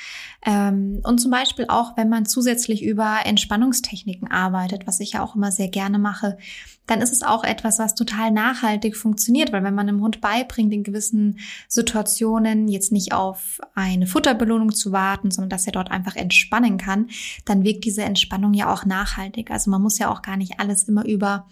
[0.46, 5.34] Ähm, und zum Beispiel auch, wenn man zusätzlich über Entspannungstechniken arbeitet, was ich ja auch
[5.34, 6.38] immer sehr gerne mache,
[6.90, 10.72] dann ist es auch etwas, was total nachhaltig funktioniert, weil wenn man einem Hund beibringt,
[10.72, 16.16] in gewissen Situationen jetzt nicht auf eine Futterbelohnung zu warten, sondern dass er dort einfach
[16.16, 17.08] entspannen kann,
[17.44, 19.52] dann wirkt diese Entspannung ja auch nachhaltig.
[19.52, 21.46] Also man muss ja auch gar nicht alles immer über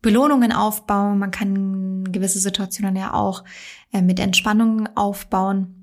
[0.00, 1.18] Belohnungen aufbauen.
[1.18, 3.44] Man kann gewisse Situationen ja auch
[3.92, 5.79] äh, mit Entspannung aufbauen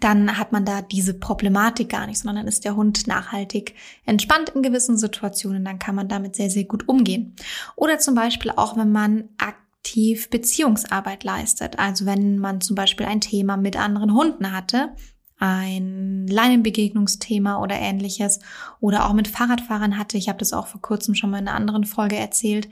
[0.00, 4.50] dann hat man da diese Problematik gar nicht, sondern dann ist der Hund nachhaltig entspannt
[4.50, 5.64] in gewissen Situationen.
[5.64, 7.34] Dann kann man damit sehr, sehr gut umgehen.
[7.76, 11.78] Oder zum Beispiel auch, wenn man aktiv Beziehungsarbeit leistet.
[11.78, 14.94] Also wenn man zum Beispiel ein Thema mit anderen Hunden hatte,
[15.38, 18.40] ein Leinenbegegnungsthema oder ähnliches
[18.80, 21.56] oder auch mit Fahrradfahrern hatte, ich habe das auch vor kurzem schon mal in einer
[21.56, 22.68] anderen Folge erzählt,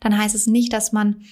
[0.00, 1.22] dann heißt es nicht, dass man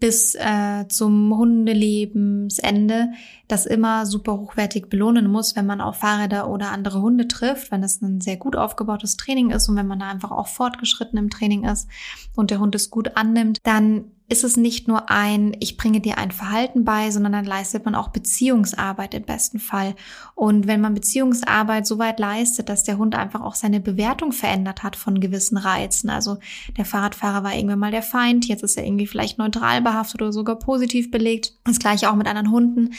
[0.00, 3.10] bis äh, zum Hundelebensende
[3.50, 7.82] das immer super hochwertig belohnen muss, wenn man auf Fahrräder oder andere Hunde trifft, wenn
[7.82, 11.30] das ein sehr gut aufgebautes Training ist und wenn man da einfach auch fortgeschritten im
[11.30, 11.88] Training ist
[12.36, 16.16] und der Hund es gut annimmt, dann ist es nicht nur ein, ich bringe dir
[16.16, 19.96] ein Verhalten bei, sondern dann leistet man auch Beziehungsarbeit im besten Fall.
[20.36, 24.84] Und wenn man Beziehungsarbeit so weit leistet, dass der Hund einfach auch seine Bewertung verändert
[24.84, 26.38] hat von gewissen Reizen, also
[26.76, 30.32] der Fahrradfahrer war irgendwann mal der Feind, jetzt ist er irgendwie vielleicht neutral behaftet oder
[30.32, 32.90] sogar positiv belegt, das gleiche auch mit anderen Hunden,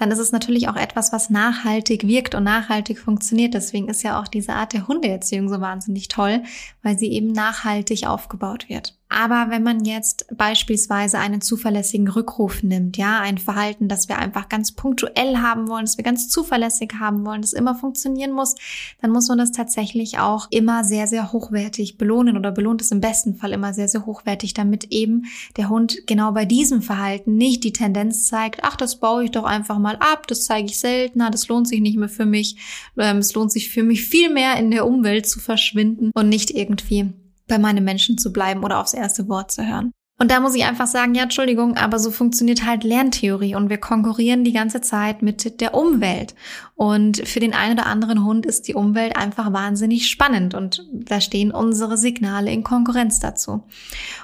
[0.00, 3.52] dann ist es natürlich auch etwas, was nachhaltig wirkt und nachhaltig funktioniert.
[3.52, 6.42] Deswegen ist ja auch diese Art der Hundeerziehung so wahnsinnig toll,
[6.82, 8.98] weil sie eben nachhaltig aufgebaut wird.
[9.12, 14.48] Aber wenn man jetzt beispielsweise einen zuverlässigen Rückruf nimmt, ja, ein Verhalten, das wir einfach
[14.48, 18.54] ganz punktuell haben wollen, das wir ganz zuverlässig haben wollen, das immer funktionieren muss,
[19.02, 23.00] dann muss man das tatsächlich auch immer sehr, sehr hochwertig belohnen oder belohnt es im
[23.00, 25.24] besten Fall immer sehr, sehr hochwertig, damit eben
[25.56, 29.44] der Hund genau bei diesem Verhalten nicht die Tendenz zeigt, ach, das baue ich doch
[29.44, 32.56] einfach mal ab, das zeige ich seltener, das lohnt sich nicht mehr für mich,
[32.96, 36.52] ähm, es lohnt sich für mich viel mehr in der Umwelt zu verschwinden und nicht
[36.52, 37.12] irgendwie
[37.50, 39.92] bei meinem Menschen zu bleiben oder aufs erste Wort zu hören.
[40.20, 43.78] Und da muss ich einfach sagen, ja, Entschuldigung, aber so funktioniert halt Lerntheorie und wir
[43.78, 46.34] konkurrieren die ganze Zeit mit der Umwelt.
[46.74, 51.22] Und für den einen oder anderen Hund ist die Umwelt einfach wahnsinnig spannend und da
[51.22, 53.62] stehen unsere Signale in Konkurrenz dazu.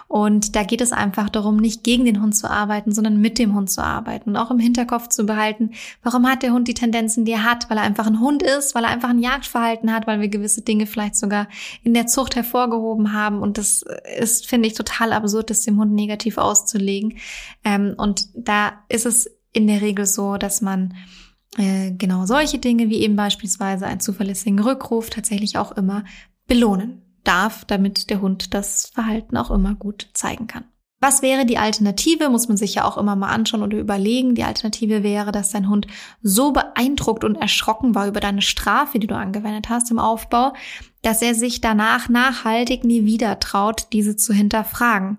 [0.09, 3.55] Und da geht es einfach darum, nicht gegen den Hund zu arbeiten, sondern mit dem
[3.55, 5.71] Hund zu arbeiten und auch im Hinterkopf zu behalten,
[6.03, 8.75] warum hat der Hund die Tendenzen, die er hat, weil er einfach ein Hund ist,
[8.75, 11.49] weil er einfach ein Jagdverhalten hat, weil wir gewisse Dinge vielleicht sogar
[11.83, 13.40] in der Zucht hervorgehoben haben.
[13.40, 13.85] Und das
[14.19, 17.16] ist, finde ich, total absurd, das dem Hund negativ auszulegen.
[17.64, 20.95] Ähm, und da ist es in der Regel so, dass man
[21.57, 26.05] äh, genau solche Dinge wie eben beispielsweise einen zuverlässigen Rückruf tatsächlich auch immer
[26.47, 30.65] belohnen darf, damit der Hund das Verhalten auch immer gut zeigen kann.
[30.99, 32.31] Was wäre die Alternative?
[32.31, 34.35] Muss man sich ja auch immer mal anschauen oder überlegen.
[34.35, 35.87] Die Alternative wäre, dass dein Hund
[36.23, 40.55] so beeindruckt und erschrocken war über deine Strafe, die du angewendet hast im Aufbau,
[41.07, 45.19] dass er sich danach nachhaltig nie wieder traut, diese zu hinterfragen.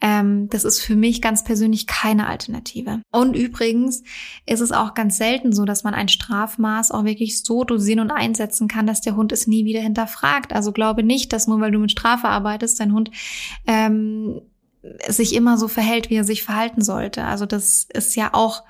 [0.00, 3.02] Ähm, das ist für mich ganz persönlich keine Alternative.
[3.10, 4.04] Und übrigens
[4.46, 8.12] ist es auch ganz selten so, dass man ein Strafmaß auch wirklich so dosieren und
[8.12, 10.52] einsetzen kann, dass der Hund es nie wieder hinterfragt.
[10.52, 13.10] Also glaube nicht, dass nur weil du mit Strafe arbeitest, dein Hund
[13.66, 14.40] ähm,
[15.08, 17.24] sich immer so verhält, wie er sich verhalten sollte.
[17.24, 18.62] Also das ist ja auch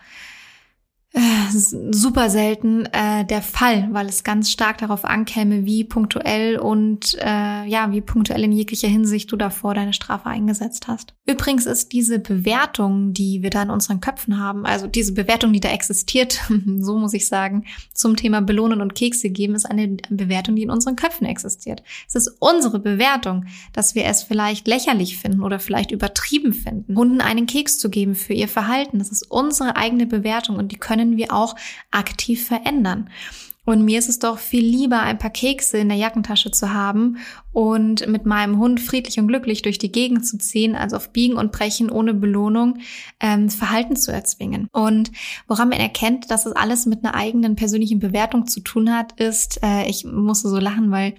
[1.52, 7.64] super selten äh, der Fall, weil es ganz stark darauf ankäme, wie punktuell und äh,
[7.66, 11.14] ja, wie punktuell in jeglicher Hinsicht du davor deine Strafe eingesetzt hast.
[11.24, 15.60] Übrigens ist diese Bewertung, die wir da in unseren Köpfen haben, also diese Bewertung, die
[15.60, 16.40] da existiert,
[16.78, 20.70] so muss ich sagen, zum Thema Belohnen und Kekse geben, ist eine Bewertung, die in
[20.70, 21.82] unseren Köpfen existiert.
[22.08, 27.20] Es ist unsere Bewertung, dass wir es vielleicht lächerlich finden oder vielleicht übertrieben finden, Hunden
[27.20, 28.98] einen Keks zu geben für ihr Verhalten.
[28.98, 31.54] Das ist unsere eigene Bewertung und die können können wir auch
[31.90, 33.10] aktiv verändern.
[33.66, 37.16] Und mir ist es doch viel lieber, ein paar Kekse in der Jackentasche zu haben
[37.50, 41.38] und mit meinem Hund friedlich und glücklich durch die Gegend zu ziehen, als auf Biegen
[41.38, 42.78] und Brechen ohne Belohnung
[43.20, 44.68] ähm, Verhalten zu erzwingen.
[44.70, 45.12] Und
[45.46, 49.62] woran man erkennt, dass es alles mit einer eigenen persönlichen Bewertung zu tun hat, ist,
[49.62, 51.14] äh, ich musste so lachen, weil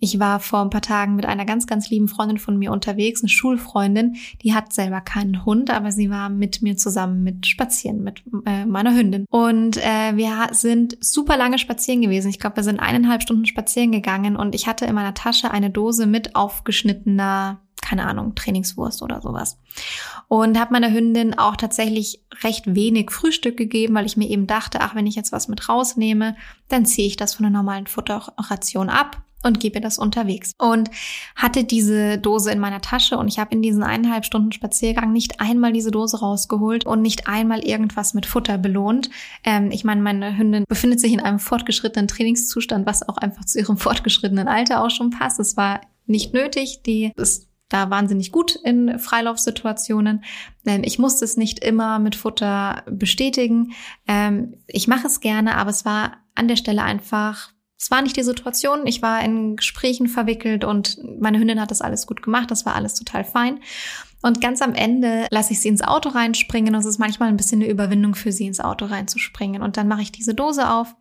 [0.00, 3.22] ich war vor ein paar Tagen mit einer ganz, ganz lieben Freundin von mir unterwegs,
[3.22, 8.02] eine Schulfreundin, die hat selber keinen Hund, aber sie war mit mir zusammen mit spazieren,
[8.02, 9.26] mit äh, meiner Hündin.
[9.30, 12.30] Und äh, wir sind super lange spazieren gewesen.
[12.30, 15.70] Ich glaube, wir sind eineinhalb Stunden spazieren gegangen und ich hatte in meiner Tasche eine
[15.70, 19.58] Dose mit aufgeschnittener keine Ahnung, Trainingswurst oder sowas.
[20.28, 24.80] Und habe meiner Hündin auch tatsächlich recht wenig Frühstück gegeben, weil ich mir eben dachte,
[24.82, 26.36] ach, wenn ich jetzt was mit rausnehme,
[26.68, 30.52] dann ziehe ich das von der normalen Futterration ab und gebe das unterwegs.
[30.58, 30.90] Und
[31.34, 35.40] hatte diese Dose in meiner Tasche und ich habe in diesen eineinhalb Stunden Spaziergang nicht
[35.40, 39.10] einmal diese Dose rausgeholt und nicht einmal irgendwas mit Futter belohnt.
[39.44, 43.58] Ähm, ich meine, meine Hündin befindet sich in einem fortgeschrittenen Trainingszustand, was auch einfach zu
[43.58, 45.40] ihrem fortgeschrittenen Alter auch schon passt.
[45.40, 46.82] Es war nicht nötig.
[46.84, 50.24] Die ist da wahnsinnig gut in Freilaufsituationen.
[50.66, 53.72] Ähm, ich musste es nicht immer mit Futter bestätigen.
[54.06, 58.16] Ähm, ich mache es gerne, aber es war an der Stelle einfach es war nicht
[58.16, 58.86] die Situation.
[58.86, 62.50] Ich war in Gesprächen verwickelt und meine Hündin hat das alles gut gemacht.
[62.50, 63.60] Das war alles total fein.
[64.22, 66.74] Und ganz am Ende lasse ich sie ins Auto reinspringen.
[66.74, 69.62] Und es ist manchmal ein bisschen eine Überwindung für sie, ins Auto reinzuspringen.
[69.62, 70.94] Und dann mache ich diese Dose auf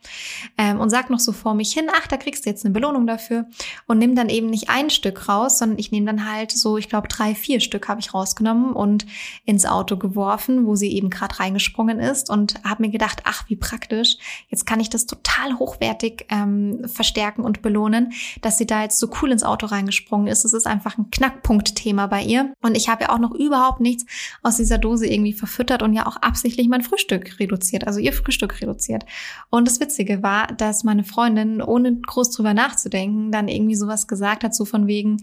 [0.58, 3.08] ähm, und sag noch so vor mich hin, ach, da kriegst du jetzt eine Belohnung
[3.08, 3.46] dafür.
[3.88, 6.88] Und nimm dann eben nicht ein Stück raus, sondern ich nehme dann halt so, ich
[6.88, 9.06] glaube, drei, vier Stück habe ich rausgenommen und
[9.46, 12.30] ins Auto geworfen, wo sie eben gerade reingesprungen ist.
[12.30, 14.18] Und habe mir gedacht, ach, wie praktisch.
[14.48, 19.10] Jetzt kann ich das total hochwertig ähm, verstärken und belohnen, dass sie da jetzt so
[19.22, 20.46] cool ins Auto reingesprungen ist.
[20.46, 22.54] Es ist einfach ein Knackpunktthema bei ihr.
[22.62, 24.06] Und ich habe auch noch überhaupt nichts
[24.42, 28.62] aus dieser Dose irgendwie verfüttert und ja auch absichtlich mein Frühstück reduziert, also ihr Frühstück
[28.62, 29.06] reduziert.
[29.50, 34.44] Und das Witzige war, dass meine Freundin, ohne groß drüber nachzudenken, dann irgendwie sowas gesagt
[34.44, 35.18] hat, so von wegen,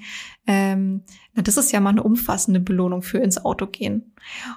[0.47, 1.03] ähm,
[1.37, 4.15] na, das ist ja mal eine umfassende Belohnung für ins Auto gehen.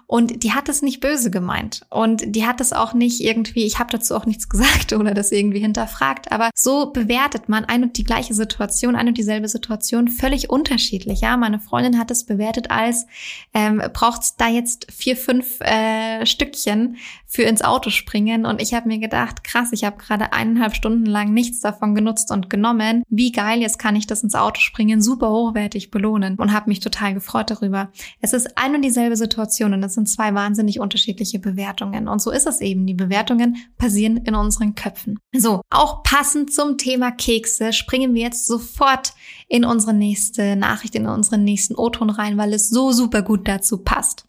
[0.07, 1.85] Und die hat es nicht böse gemeint.
[1.89, 5.31] Und die hat es auch nicht irgendwie, ich habe dazu auch nichts gesagt oder das
[5.31, 6.31] irgendwie hinterfragt.
[6.31, 11.21] Aber so bewertet man ein und die gleiche Situation, ein und dieselbe Situation völlig unterschiedlich.
[11.21, 13.05] Ja, meine Freundin hat es bewertet als,
[13.53, 18.45] ähm, braucht da jetzt vier, fünf äh, Stückchen für ins Auto springen.
[18.45, 22.31] Und ich habe mir gedacht, krass, ich habe gerade eineinhalb Stunden lang nichts davon genutzt
[22.31, 23.03] und genommen.
[23.09, 26.79] Wie geil, jetzt kann ich das ins Auto springen, super hochwertig belohnen und habe mich
[26.79, 27.91] total gefreut darüber.
[28.21, 32.07] Es ist ein und dieselbe Situation und es sind zwei wahnsinnig unterschiedliche Bewertungen.
[32.07, 32.85] Und so ist es eben.
[32.85, 35.19] Die Bewertungen passieren in unseren Köpfen.
[35.35, 39.13] So, auch passend zum Thema Kekse springen wir jetzt sofort
[39.49, 43.79] in unsere nächste Nachricht, in unseren nächsten O-Ton rein, weil es so super gut dazu
[43.79, 44.25] passt.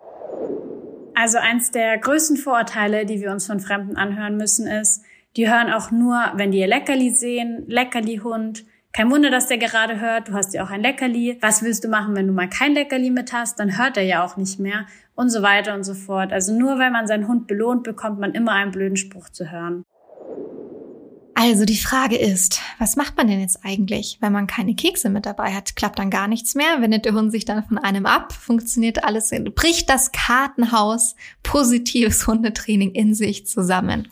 [1.14, 5.03] Also eins der größten Vorurteile, die wir uns von Fremden anhören müssen, ist,
[5.37, 8.64] die hören auch nur, wenn die ihr Leckerli sehen, Leckerli-Hund.
[8.93, 11.38] Kein Wunder, dass der gerade hört, du hast ja auch ein Leckerli.
[11.41, 13.61] Was willst du machen, wenn du mal kein Leckerli mit hast?
[13.61, 16.32] Dann hört er ja auch nicht mehr und so weiter und so fort.
[16.32, 19.84] Also nur weil man seinen Hund belohnt, bekommt man immer einen blöden Spruch zu hören.
[21.43, 25.24] Also die Frage ist, was macht man denn jetzt eigentlich, wenn man keine Kekse mit
[25.24, 25.74] dabei hat?
[25.74, 26.82] Klappt dann gar nichts mehr?
[26.82, 28.34] Wendet der Hund sich dann von einem ab?
[28.34, 29.30] Funktioniert alles?
[29.55, 34.09] Bricht das Kartenhaus positives Hundetraining in sich zusammen?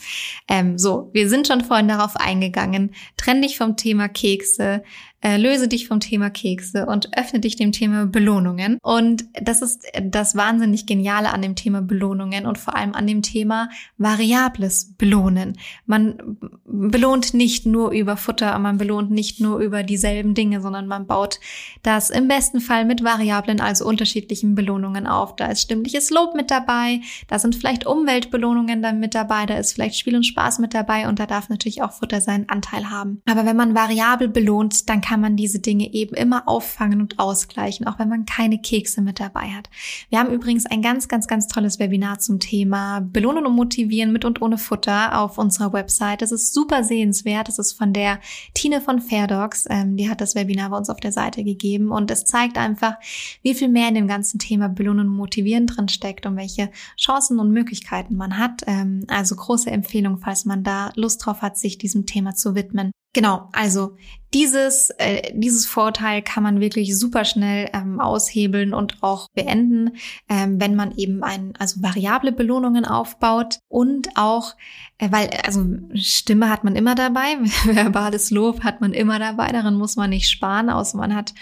[0.49, 2.95] Ähm, so, wir sind schon vorhin darauf eingegangen.
[3.19, 4.83] Trenn dich vom Thema Kekse
[5.21, 8.79] äh, löse dich vom Thema Kekse und öffne dich dem Thema Belohnungen.
[8.83, 13.23] Und das ist das wahnsinnig Geniale an dem Thema Belohnungen und vor allem an dem
[13.23, 15.59] Thema variables Belohnen.
[15.87, 21.07] Man belohnt nicht nur über Futter, man belohnt nicht nur über dieselben Dinge, sondern man
[21.07, 21.41] baut
[21.83, 25.35] das im besten Fall mit variablen, also unterschiedlichen Belohnungen auf.
[25.35, 29.73] Da ist stimmliches Lob mit dabei, da sind vielleicht Umweltbelohnungen dann mit dabei, da ist
[29.73, 33.21] vielleicht Spiel und Spaß mit dabei und da darf natürlich auch Futter seinen Anteil haben.
[33.29, 37.87] Aber wenn man variabel belohnt, dann kann man diese Dinge eben immer auffangen und ausgleichen,
[37.87, 39.71] auch wenn man keine Kekse mit dabei hat.
[40.11, 44.27] Wir haben übrigens ein ganz, ganz, ganz tolles Webinar zum Thema Belohnen und Motivieren mit
[44.27, 46.21] und ohne Futter auf unserer Website.
[46.21, 47.49] Das ist super sehenswert.
[47.49, 48.21] Das ist von der
[48.53, 49.65] Tine von Fairdogs.
[49.71, 52.97] Ähm, die hat das Webinar bei uns auf der Seite gegeben und es zeigt einfach,
[53.41, 57.41] wie viel mehr in dem ganzen Thema Belohnen und Motivieren drin steckt und welche Chancen
[57.41, 58.63] und Möglichkeiten man hat.
[58.67, 62.93] Ähm, also große Empfehlung, falls man da Lust drauf hat, sich diesem Thema zu widmen.
[63.15, 63.97] Genau, also
[64.35, 69.93] dieses, äh, dieses Vorteil kann man wirklich super schnell ähm, aushebeln und auch beenden,
[70.29, 74.55] ähm, wenn man eben ein, also variable Belohnungen aufbaut und auch,
[74.99, 79.77] äh, weil, also Stimme hat man immer dabei, verbales Lob hat man immer dabei, daran
[79.77, 81.33] muss man nicht sparen, außer man hat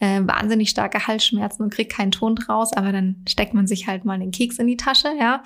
[0.00, 4.04] äh, wahnsinnig starke Halsschmerzen und kriegt keinen Ton draus, aber dann steckt man sich halt
[4.04, 5.42] mal den Keks in die Tasche, ja.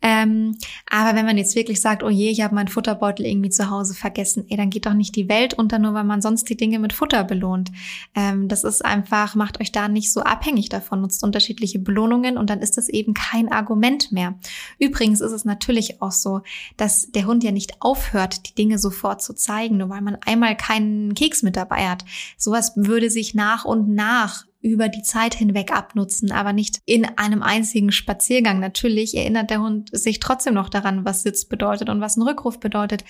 [0.00, 0.56] Ähm,
[0.88, 3.94] aber wenn man jetzt wirklich sagt, oh je, ich habe meinen Futterbeutel irgendwie zu Hause
[3.94, 6.56] vergessen, ey, dann geht doch nicht die Welt unter, nur weil man sonst sonst die
[6.56, 7.70] Dinge mit Futter belohnt.
[8.14, 12.50] Ähm, das ist einfach, macht euch da nicht so abhängig davon, nutzt unterschiedliche Belohnungen und
[12.50, 14.34] dann ist das eben kein Argument mehr.
[14.78, 16.42] Übrigens ist es natürlich auch so,
[16.76, 20.54] dass der Hund ja nicht aufhört, die Dinge sofort zu zeigen, nur weil man einmal
[20.54, 22.04] keinen Keks mit dabei hat.
[22.36, 27.42] Sowas würde sich nach und nach über die Zeit hinweg abnutzen, aber nicht in einem
[27.42, 28.58] einzigen Spaziergang.
[28.58, 32.58] Natürlich erinnert der Hund sich trotzdem noch daran, was Sitz bedeutet und was ein Rückruf
[32.58, 33.04] bedeutet.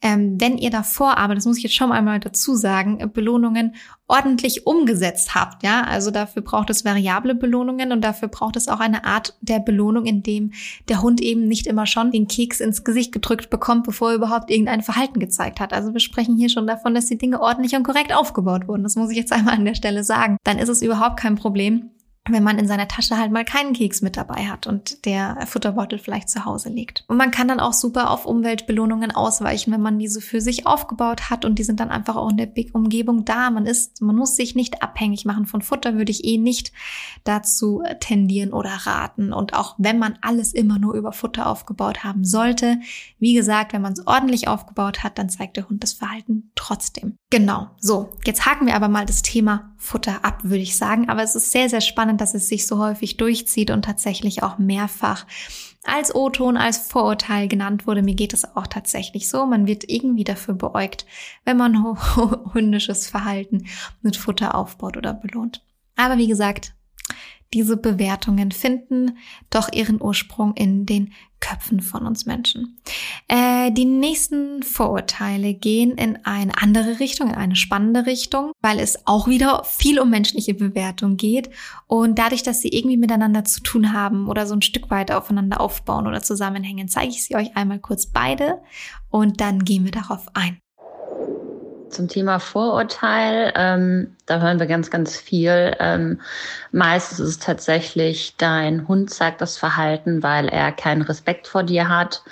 [0.00, 3.74] Ähm, wenn ihr davor aber, das muss ich jetzt schon einmal dazu sagen, Belohnungen
[4.06, 8.80] ordentlich umgesetzt habt, ja, also dafür braucht es variable Belohnungen und dafür braucht es auch
[8.80, 10.52] eine Art der Belohnung, in dem
[10.88, 14.50] der Hund eben nicht immer schon den Keks ins Gesicht gedrückt bekommt, bevor er überhaupt
[14.50, 15.72] irgendein Verhalten gezeigt hat.
[15.72, 18.82] Also wir sprechen hier schon davon, dass die Dinge ordentlich und korrekt aufgebaut wurden.
[18.82, 20.36] Das muss ich jetzt einmal an der Stelle sagen.
[20.44, 21.90] Dann ist es überhaupt kein Problem,
[22.30, 25.98] wenn man in seiner Tasche halt mal keinen Keks mit dabei hat und der Futterbeutel
[25.98, 27.04] vielleicht zu Hause liegt.
[27.06, 31.28] Und man kann dann auch super auf Umweltbelohnungen ausweichen, wenn man diese für sich aufgebaut
[31.28, 33.50] hat und die sind dann einfach auch in der Umgebung da.
[33.50, 36.72] Man ist, man muss sich nicht abhängig machen von Futter, würde ich eh nicht
[37.24, 39.34] dazu tendieren oder raten.
[39.34, 42.78] Und auch wenn man alles immer nur über Futter aufgebaut haben sollte,
[43.18, 47.16] wie gesagt, wenn man es ordentlich aufgebaut hat, dann zeigt der Hund das Verhalten trotzdem.
[47.28, 47.68] Genau.
[47.78, 48.10] So.
[48.24, 51.08] Jetzt haken wir aber mal das Thema Futter ab, würde ich sagen.
[51.08, 54.58] Aber es ist sehr, sehr spannend, dass es sich so häufig durchzieht und tatsächlich auch
[54.58, 55.26] mehrfach
[55.84, 58.02] als O-Ton, als Vorurteil genannt wurde.
[58.02, 59.46] Mir geht es auch tatsächlich so.
[59.46, 61.06] Man wird irgendwie dafür beäugt,
[61.44, 61.96] wenn man
[62.52, 63.66] hündisches Verhalten
[64.02, 65.62] mit Futter aufbaut oder belohnt.
[65.96, 66.74] Aber wie gesagt,
[67.54, 69.16] diese Bewertungen finden
[69.48, 72.80] doch ihren Ursprung in den Köpfen von uns Menschen.
[73.28, 79.06] Äh, die nächsten Vorurteile gehen in eine andere Richtung, in eine spannende Richtung, weil es
[79.06, 81.50] auch wieder viel um menschliche Bewertung geht.
[81.86, 85.60] Und dadurch, dass sie irgendwie miteinander zu tun haben oder so ein Stück weit aufeinander
[85.60, 88.62] aufbauen oder zusammenhängen, zeige ich sie euch einmal kurz beide
[89.10, 90.58] und dann gehen wir darauf ein.
[91.94, 95.76] Zum Thema Vorurteil, ähm, da hören wir ganz, ganz viel.
[95.78, 96.20] Ähm,
[96.72, 101.88] meistens ist es tatsächlich, dein Hund zeigt das Verhalten, weil er keinen Respekt vor dir
[101.88, 102.24] hat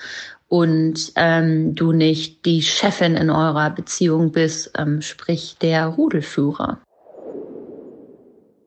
[0.48, 6.78] und ähm, du nicht die Chefin in eurer Beziehung bist, ähm, sprich der Rudelführer.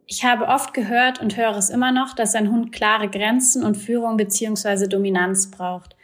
[0.08, 3.76] Ich habe oft gehört und höre es immer noch, dass ein Hund klare Grenzen und
[3.76, 5.96] Führung beziehungsweise Dominanz braucht.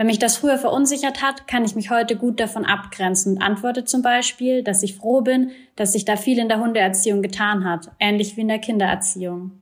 [0.00, 3.84] Wenn mich das früher verunsichert hat, kann ich mich heute gut davon abgrenzen und antworte
[3.84, 7.90] zum Beispiel, dass ich froh bin, dass sich da viel in der Hundeerziehung getan hat,
[8.00, 9.60] ähnlich wie in der Kindererziehung.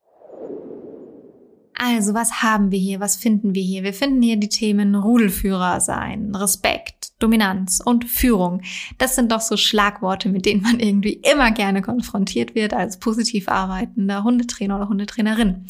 [1.75, 3.01] Also, was haben wir hier?
[3.01, 3.83] Was finden wir hier?
[3.83, 8.63] Wir finden hier die Themen Rudelführer sein, Respekt, Dominanz und Führung.
[8.97, 13.49] Das sind doch so Schlagworte, mit denen man irgendwie immer gerne konfrontiert wird als positiv
[13.49, 15.67] arbeitender Hundetrainer oder Hundetrainerin.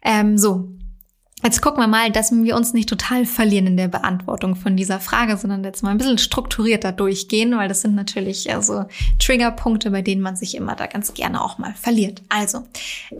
[0.00, 0.68] Ähm, so,
[1.44, 5.00] Jetzt gucken wir mal, dass wir uns nicht total verlieren in der Beantwortung von dieser
[5.00, 8.86] Frage, sondern jetzt mal ein bisschen strukturierter durchgehen, weil das sind natürlich also
[9.18, 12.22] Triggerpunkte, bei denen man sich immer da ganz gerne auch mal verliert.
[12.30, 12.62] Also,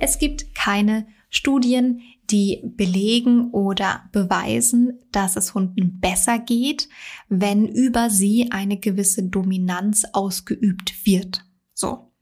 [0.00, 2.00] es gibt keine Studien,
[2.30, 6.88] die belegen oder beweisen, dass es Hunden besser geht,
[7.28, 11.44] wenn über sie eine gewisse Dominanz ausgeübt wird.
[11.74, 12.12] So.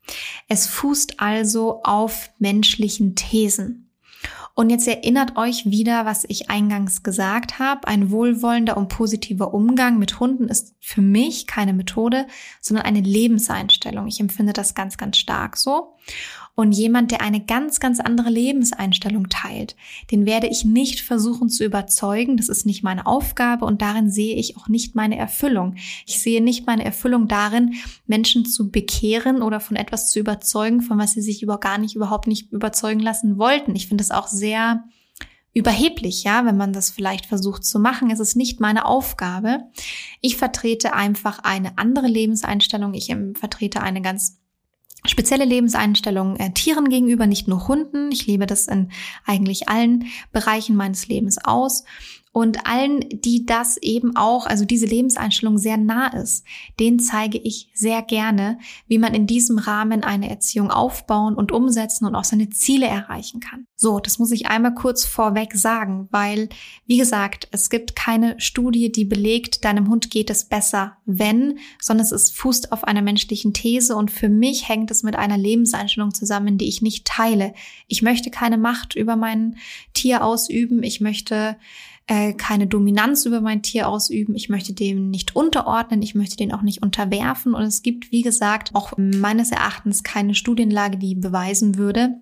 [0.49, 3.84] Es fußt also auf menschlichen Thesen.
[4.57, 7.88] Und jetzt erinnert euch wieder, was ich eingangs gesagt habe.
[7.88, 12.28] Ein wohlwollender und positiver Umgang mit Hunden ist für mich keine Methode,
[12.61, 14.07] sondern eine Lebenseinstellung.
[14.07, 15.94] Ich empfinde das ganz, ganz stark so.
[16.57, 19.74] Und jemand, der eine ganz, ganz andere Lebenseinstellung teilt,
[20.12, 22.36] den werde ich nicht versuchen zu überzeugen.
[22.36, 25.74] Das ist nicht meine Aufgabe und darin sehe ich auch nicht meine Erfüllung.
[26.07, 27.74] Ich sehe nicht meine Erfüllung darin,
[28.07, 31.96] Menschen zu bekehren oder von etwas zu überzeugen, von was sie sich über gar nicht,
[31.96, 33.74] überhaupt nicht überzeugen lassen wollten.
[33.74, 34.43] Ich finde es auch sehr
[35.53, 38.11] überheblich, ja, wenn man das vielleicht versucht zu machen.
[38.11, 39.61] Es ist nicht meine Aufgabe.
[40.20, 42.92] Ich vertrete einfach eine andere Lebenseinstellung.
[42.95, 44.40] Ich vertrete eine ganz
[45.07, 48.11] spezielle Lebenseinstellungen äh, Tieren gegenüber, nicht nur Hunden.
[48.11, 48.90] Ich lebe das in
[49.24, 51.84] eigentlich allen Bereichen meines Lebens aus
[52.35, 56.45] und allen, die das eben auch, also diese Lebenseinstellung sehr nah ist,
[56.80, 58.59] den zeige ich sehr gerne,
[58.89, 63.39] wie man in diesem Rahmen eine Erziehung aufbauen und umsetzen und auch seine Ziele erreichen
[63.39, 63.68] kann.
[63.76, 66.49] So, das muss ich einmal kurz vorweg sagen, weil,
[66.87, 72.05] wie gesagt, es gibt keine Studie, die belegt, deinem Hund geht es besser, wenn, sondern
[72.05, 76.12] es ist fußt auf einer menschlichen These und für mich hängt es mit einer Lebenseinstellung
[76.12, 77.55] zusammen, die ich nicht teile.
[77.87, 79.57] Ich möchte keine Macht über mein
[79.93, 80.82] Tier ausüben.
[80.82, 81.57] Ich möchte
[82.07, 84.34] äh, keine Dominanz über mein Tier ausüben.
[84.34, 86.02] Ich möchte dem nicht unterordnen.
[86.02, 87.55] Ich möchte den auch nicht unterwerfen.
[87.55, 92.20] Und es gibt, wie gesagt, auch meines Erachtens keine Studienlage, die beweisen würde,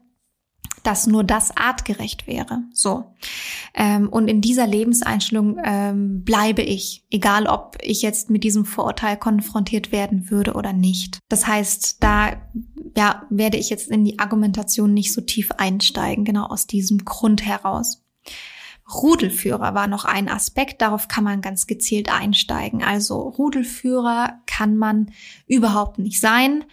[0.83, 2.62] dass nur das artgerecht wäre.
[2.72, 3.14] So.
[3.74, 9.16] Ähm, und in dieser Lebenseinstellung ähm, bleibe ich, egal ob ich jetzt mit diesem Vorurteil
[9.16, 11.18] konfrontiert werden würde oder nicht.
[11.28, 12.33] Das heißt, da
[12.97, 17.45] ja, werde ich jetzt in die Argumentation nicht so tief einsteigen, genau aus diesem Grund
[17.45, 18.02] heraus.
[18.93, 22.83] Rudelführer war noch ein Aspekt, darauf kann man ganz gezielt einsteigen.
[22.83, 25.12] Also Rudelführer kann man
[25.47, 26.64] überhaupt nicht sein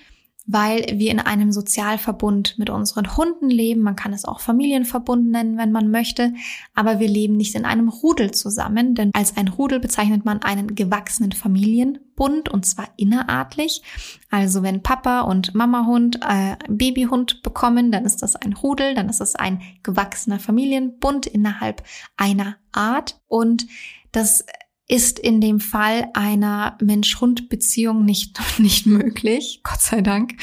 [0.52, 3.82] weil wir in einem Sozialverbund mit unseren Hunden leben.
[3.82, 6.34] Man kann es auch Familienverbund nennen, wenn man möchte,
[6.74, 10.74] aber wir leben nicht in einem Rudel zusammen, denn als ein Rudel bezeichnet man einen
[10.74, 13.84] gewachsenen Familienbund und zwar innerartlich.
[14.32, 19.22] Also wenn Papa und Mamahund äh, Babyhund bekommen, dann ist das ein Rudel, dann ist
[19.22, 21.84] es ein gewachsener Familienbund innerhalb
[22.18, 23.68] einer Art und
[24.12, 24.46] das
[24.90, 30.34] ist in dem Fall einer Mensch-Hund-Beziehung nicht, nicht möglich, Gott sei Dank.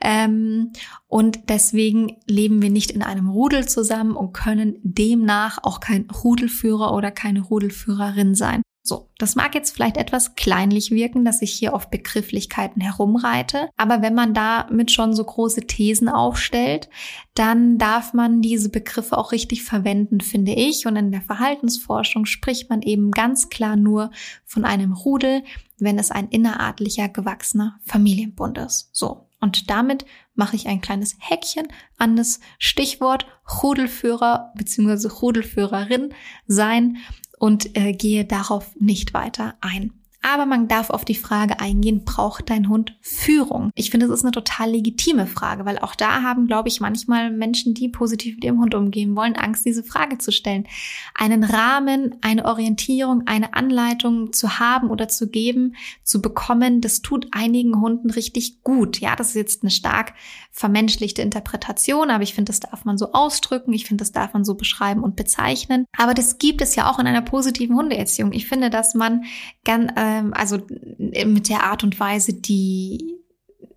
[0.00, 0.72] Ähm,
[1.08, 6.94] und deswegen leben wir nicht in einem Rudel zusammen und können demnach auch kein Rudelführer
[6.94, 8.62] oder keine Rudelführerin sein.
[8.88, 14.00] So, das mag jetzt vielleicht etwas kleinlich wirken, dass ich hier auf Begrifflichkeiten herumreite, aber
[14.00, 16.88] wenn man damit schon so große Thesen aufstellt,
[17.34, 20.86] dann darf man diese Begriffe auch richtig verwenden, finde ich.
[20.86, 24.10] Und in der Verhaltensforschung spricht man eben ganz klar nur
[24.46, 25.44] von einem Rudel,
[25.78, 28.88] wenn es ein innerartlicher gewachsener Familienbund ist.
[28.92, 29.26] So.
[29.40, 33.26] Und damit mache ich ein kleines Häkchen an das Stichwort
[33.62, 35.08] Rudelführer bzw.
[35.08, 36.14] Rudelführerin
[36.46, 36.96] sein
[37.38, 39.92] und äh, gehe darauf nicht weiter ein.
[40.20, 43.70] Aber man darf auf die Frage eingehen, braucht dein Hund Führung?
[43.76, 47.30] Ich finde, das ist eine total legitime Frage, weil auch da haben, glaube ich, manchmal
[47.30, 50.66] Menschen, die positiv mit ihrem Hund umgehen wollen, Angst, diese Frage zu stellen.
[51.14, 57.28] Einen Rahmen, eine Orientierung, eine Anleitung zu haben oder zu geben, zu bekommen, das tut
[57.30, 58.98] einigen Hunden richtig gut.
[58.98, 60.14] Ja, das ist jetzt eine stark
[60.50, 63.72] vermenschlichte Interpretation, aber ich finde, das darf man so ausdrücken.
[63.72, 65.84] Ich finde, das darf man so beschreiben und bezeichnen.
[65.96, 68.32] Aber das gibt es ja auch in einer positiven Hundeerziehung.
[68.32, 69.24] Ich finde, dass man
[69.64, 70.58] ganz, äh, ähm, also
[70.98, 73.14] mit der Art und Weise, die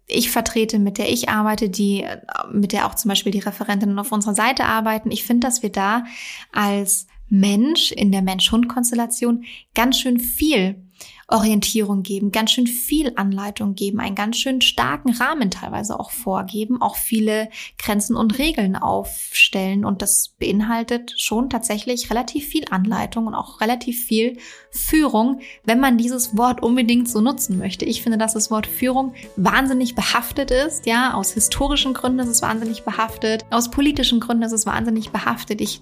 [0.07, 2.05] ich vertrete, mit der ich arbeite, die,
[2.51, 5.11] mit der auch zum Beispiel die Referentinnen auf unserer Seite arbeiten.
[5.11, 6.03] Ich finde, dass wir da
[6.51, 10.83] als Mensch in der Mensch-Hund-Konstellation ganz schön viel
[11.31, 16.81] Orientierung geben, ganz schön viel Anleitung geben, einen ganz schön starken Rahmen teilweise auch vorgeben,
[16.81, 19.85] auch viele Grenzen und Regeln aufstellen.
[19.85, 24.37] Und das beinhaltet schon tatsächlich relativ viel Anleitung und auch relativ viel
[24.71, 27.85] Führung, wenn man dieses Wort unbedingt so nutzen möchte.
[27.85, 30.85] Ich finde, dass das Wort Führung wahnsinnig behaftet ist.
[30.85, 33.45] Ja, aus historischen Gründen ist es wahnsinnig behaftet.
[33.49, 35.61] Aus politischen Gründen ist es wahnsinnig behaftet.
[35.61, 35.81] Ich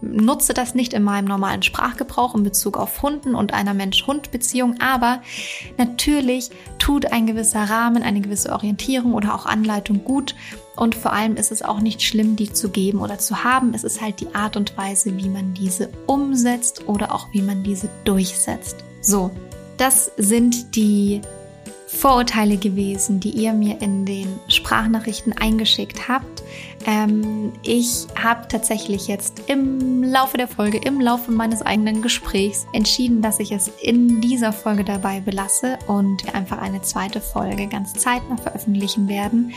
[0.00, 5.22] nutze das nicht in meinem normalen Sprachgebrauch in Bezug auf Hunden und einer Mensch-Hund-Beziehung, aber
[5.78, 10.34] natürlich tut ein gewisser Rahmen, eine gewisse Orientierung oder auch Anleitung gut
[10.80, 13.74] und vor allem ist es auch nicht schlimm, die zu geben oder zu haben.
[13.74, 17.62] Es ist halt die Art und Weise, wie man diese umsetzt oder auch wie man
[17.62, 18.76] diese durchsetzt.
[19.02, 19.30] So,
[19.76, 21.20] das sind die
[21.86, 26.39] Vorurteile gewesen, die ihr mir in den Sprachnachrichten eingeschickt habt.
[26.86, 33.20] Ähm, ich habe tatsächlich jetzt im Laufe der Folge, im Laufe meines eigenen Gesprächs entschieden,
[33.20, 38.38] dass ich es in dieser Folge dabei belasse und einfach eine zweite Folge ganz zeitnah
[38.38, 39.52] veröffentlichen werden,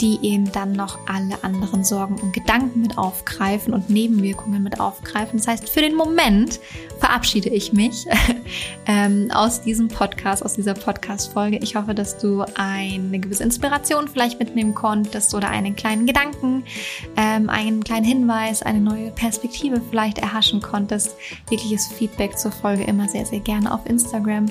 [0.00, 5.38] die eben dann noch alle anderen Sorgen und Gedanken mit aufgreifen und Nebenwirkungen mit aufgreifen.
[5.38, 6.58] Das heißt, für den Moment
[6.98, 8.06] verabschiede ich mich
[8.86, 11.58] ähm, aus diesem Podcast, aus dieser Podcast-Folge.
[11.58, 17.48] Ich hoffe, dass du eine gewisse Inspiration vielleicht mitnehmen konntest oder einen kleinen Gedanken ähm,
[17.48, 21.16] einen kleinen Hinweis, eine neue Perspektive vielleicht erhaschen konntest.
[21.50, 24.46] Jegliches Feedback zur Folge immer sehr, sehr gerne auf Instagram.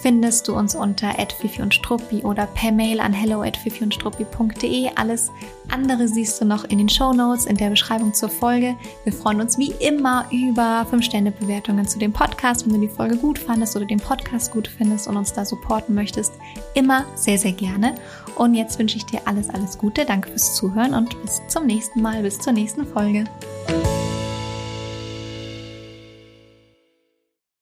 [0.00, 4.90] Findest du uns unter @fifi und Struppi oder per Mail an hello@fifiundstruppi.de.
[4.94, 5.30] Alles
[5.70, 8.76] andere siehst du noch in den Show Notes in der Beschreibung zur Folge.
[9.04, 13.38] Wir freuen uns wie immer über 5-Sterne-Bewertungen zu dem Podcast, wenn du die Folge gut
[13.38, 16.34] fandest oder den Podcast gut findest und uns da supporten möchtest.
[16.74, 17.94] Immer sehr, sehr gerne.
[18.36, 20.04] Und jetzt wünsche ich dir alles, alles Gute.
[20.04, 23.24] Danke fürs Zuhören und bis zum nächsten Mal, bis zur nächsten Folge.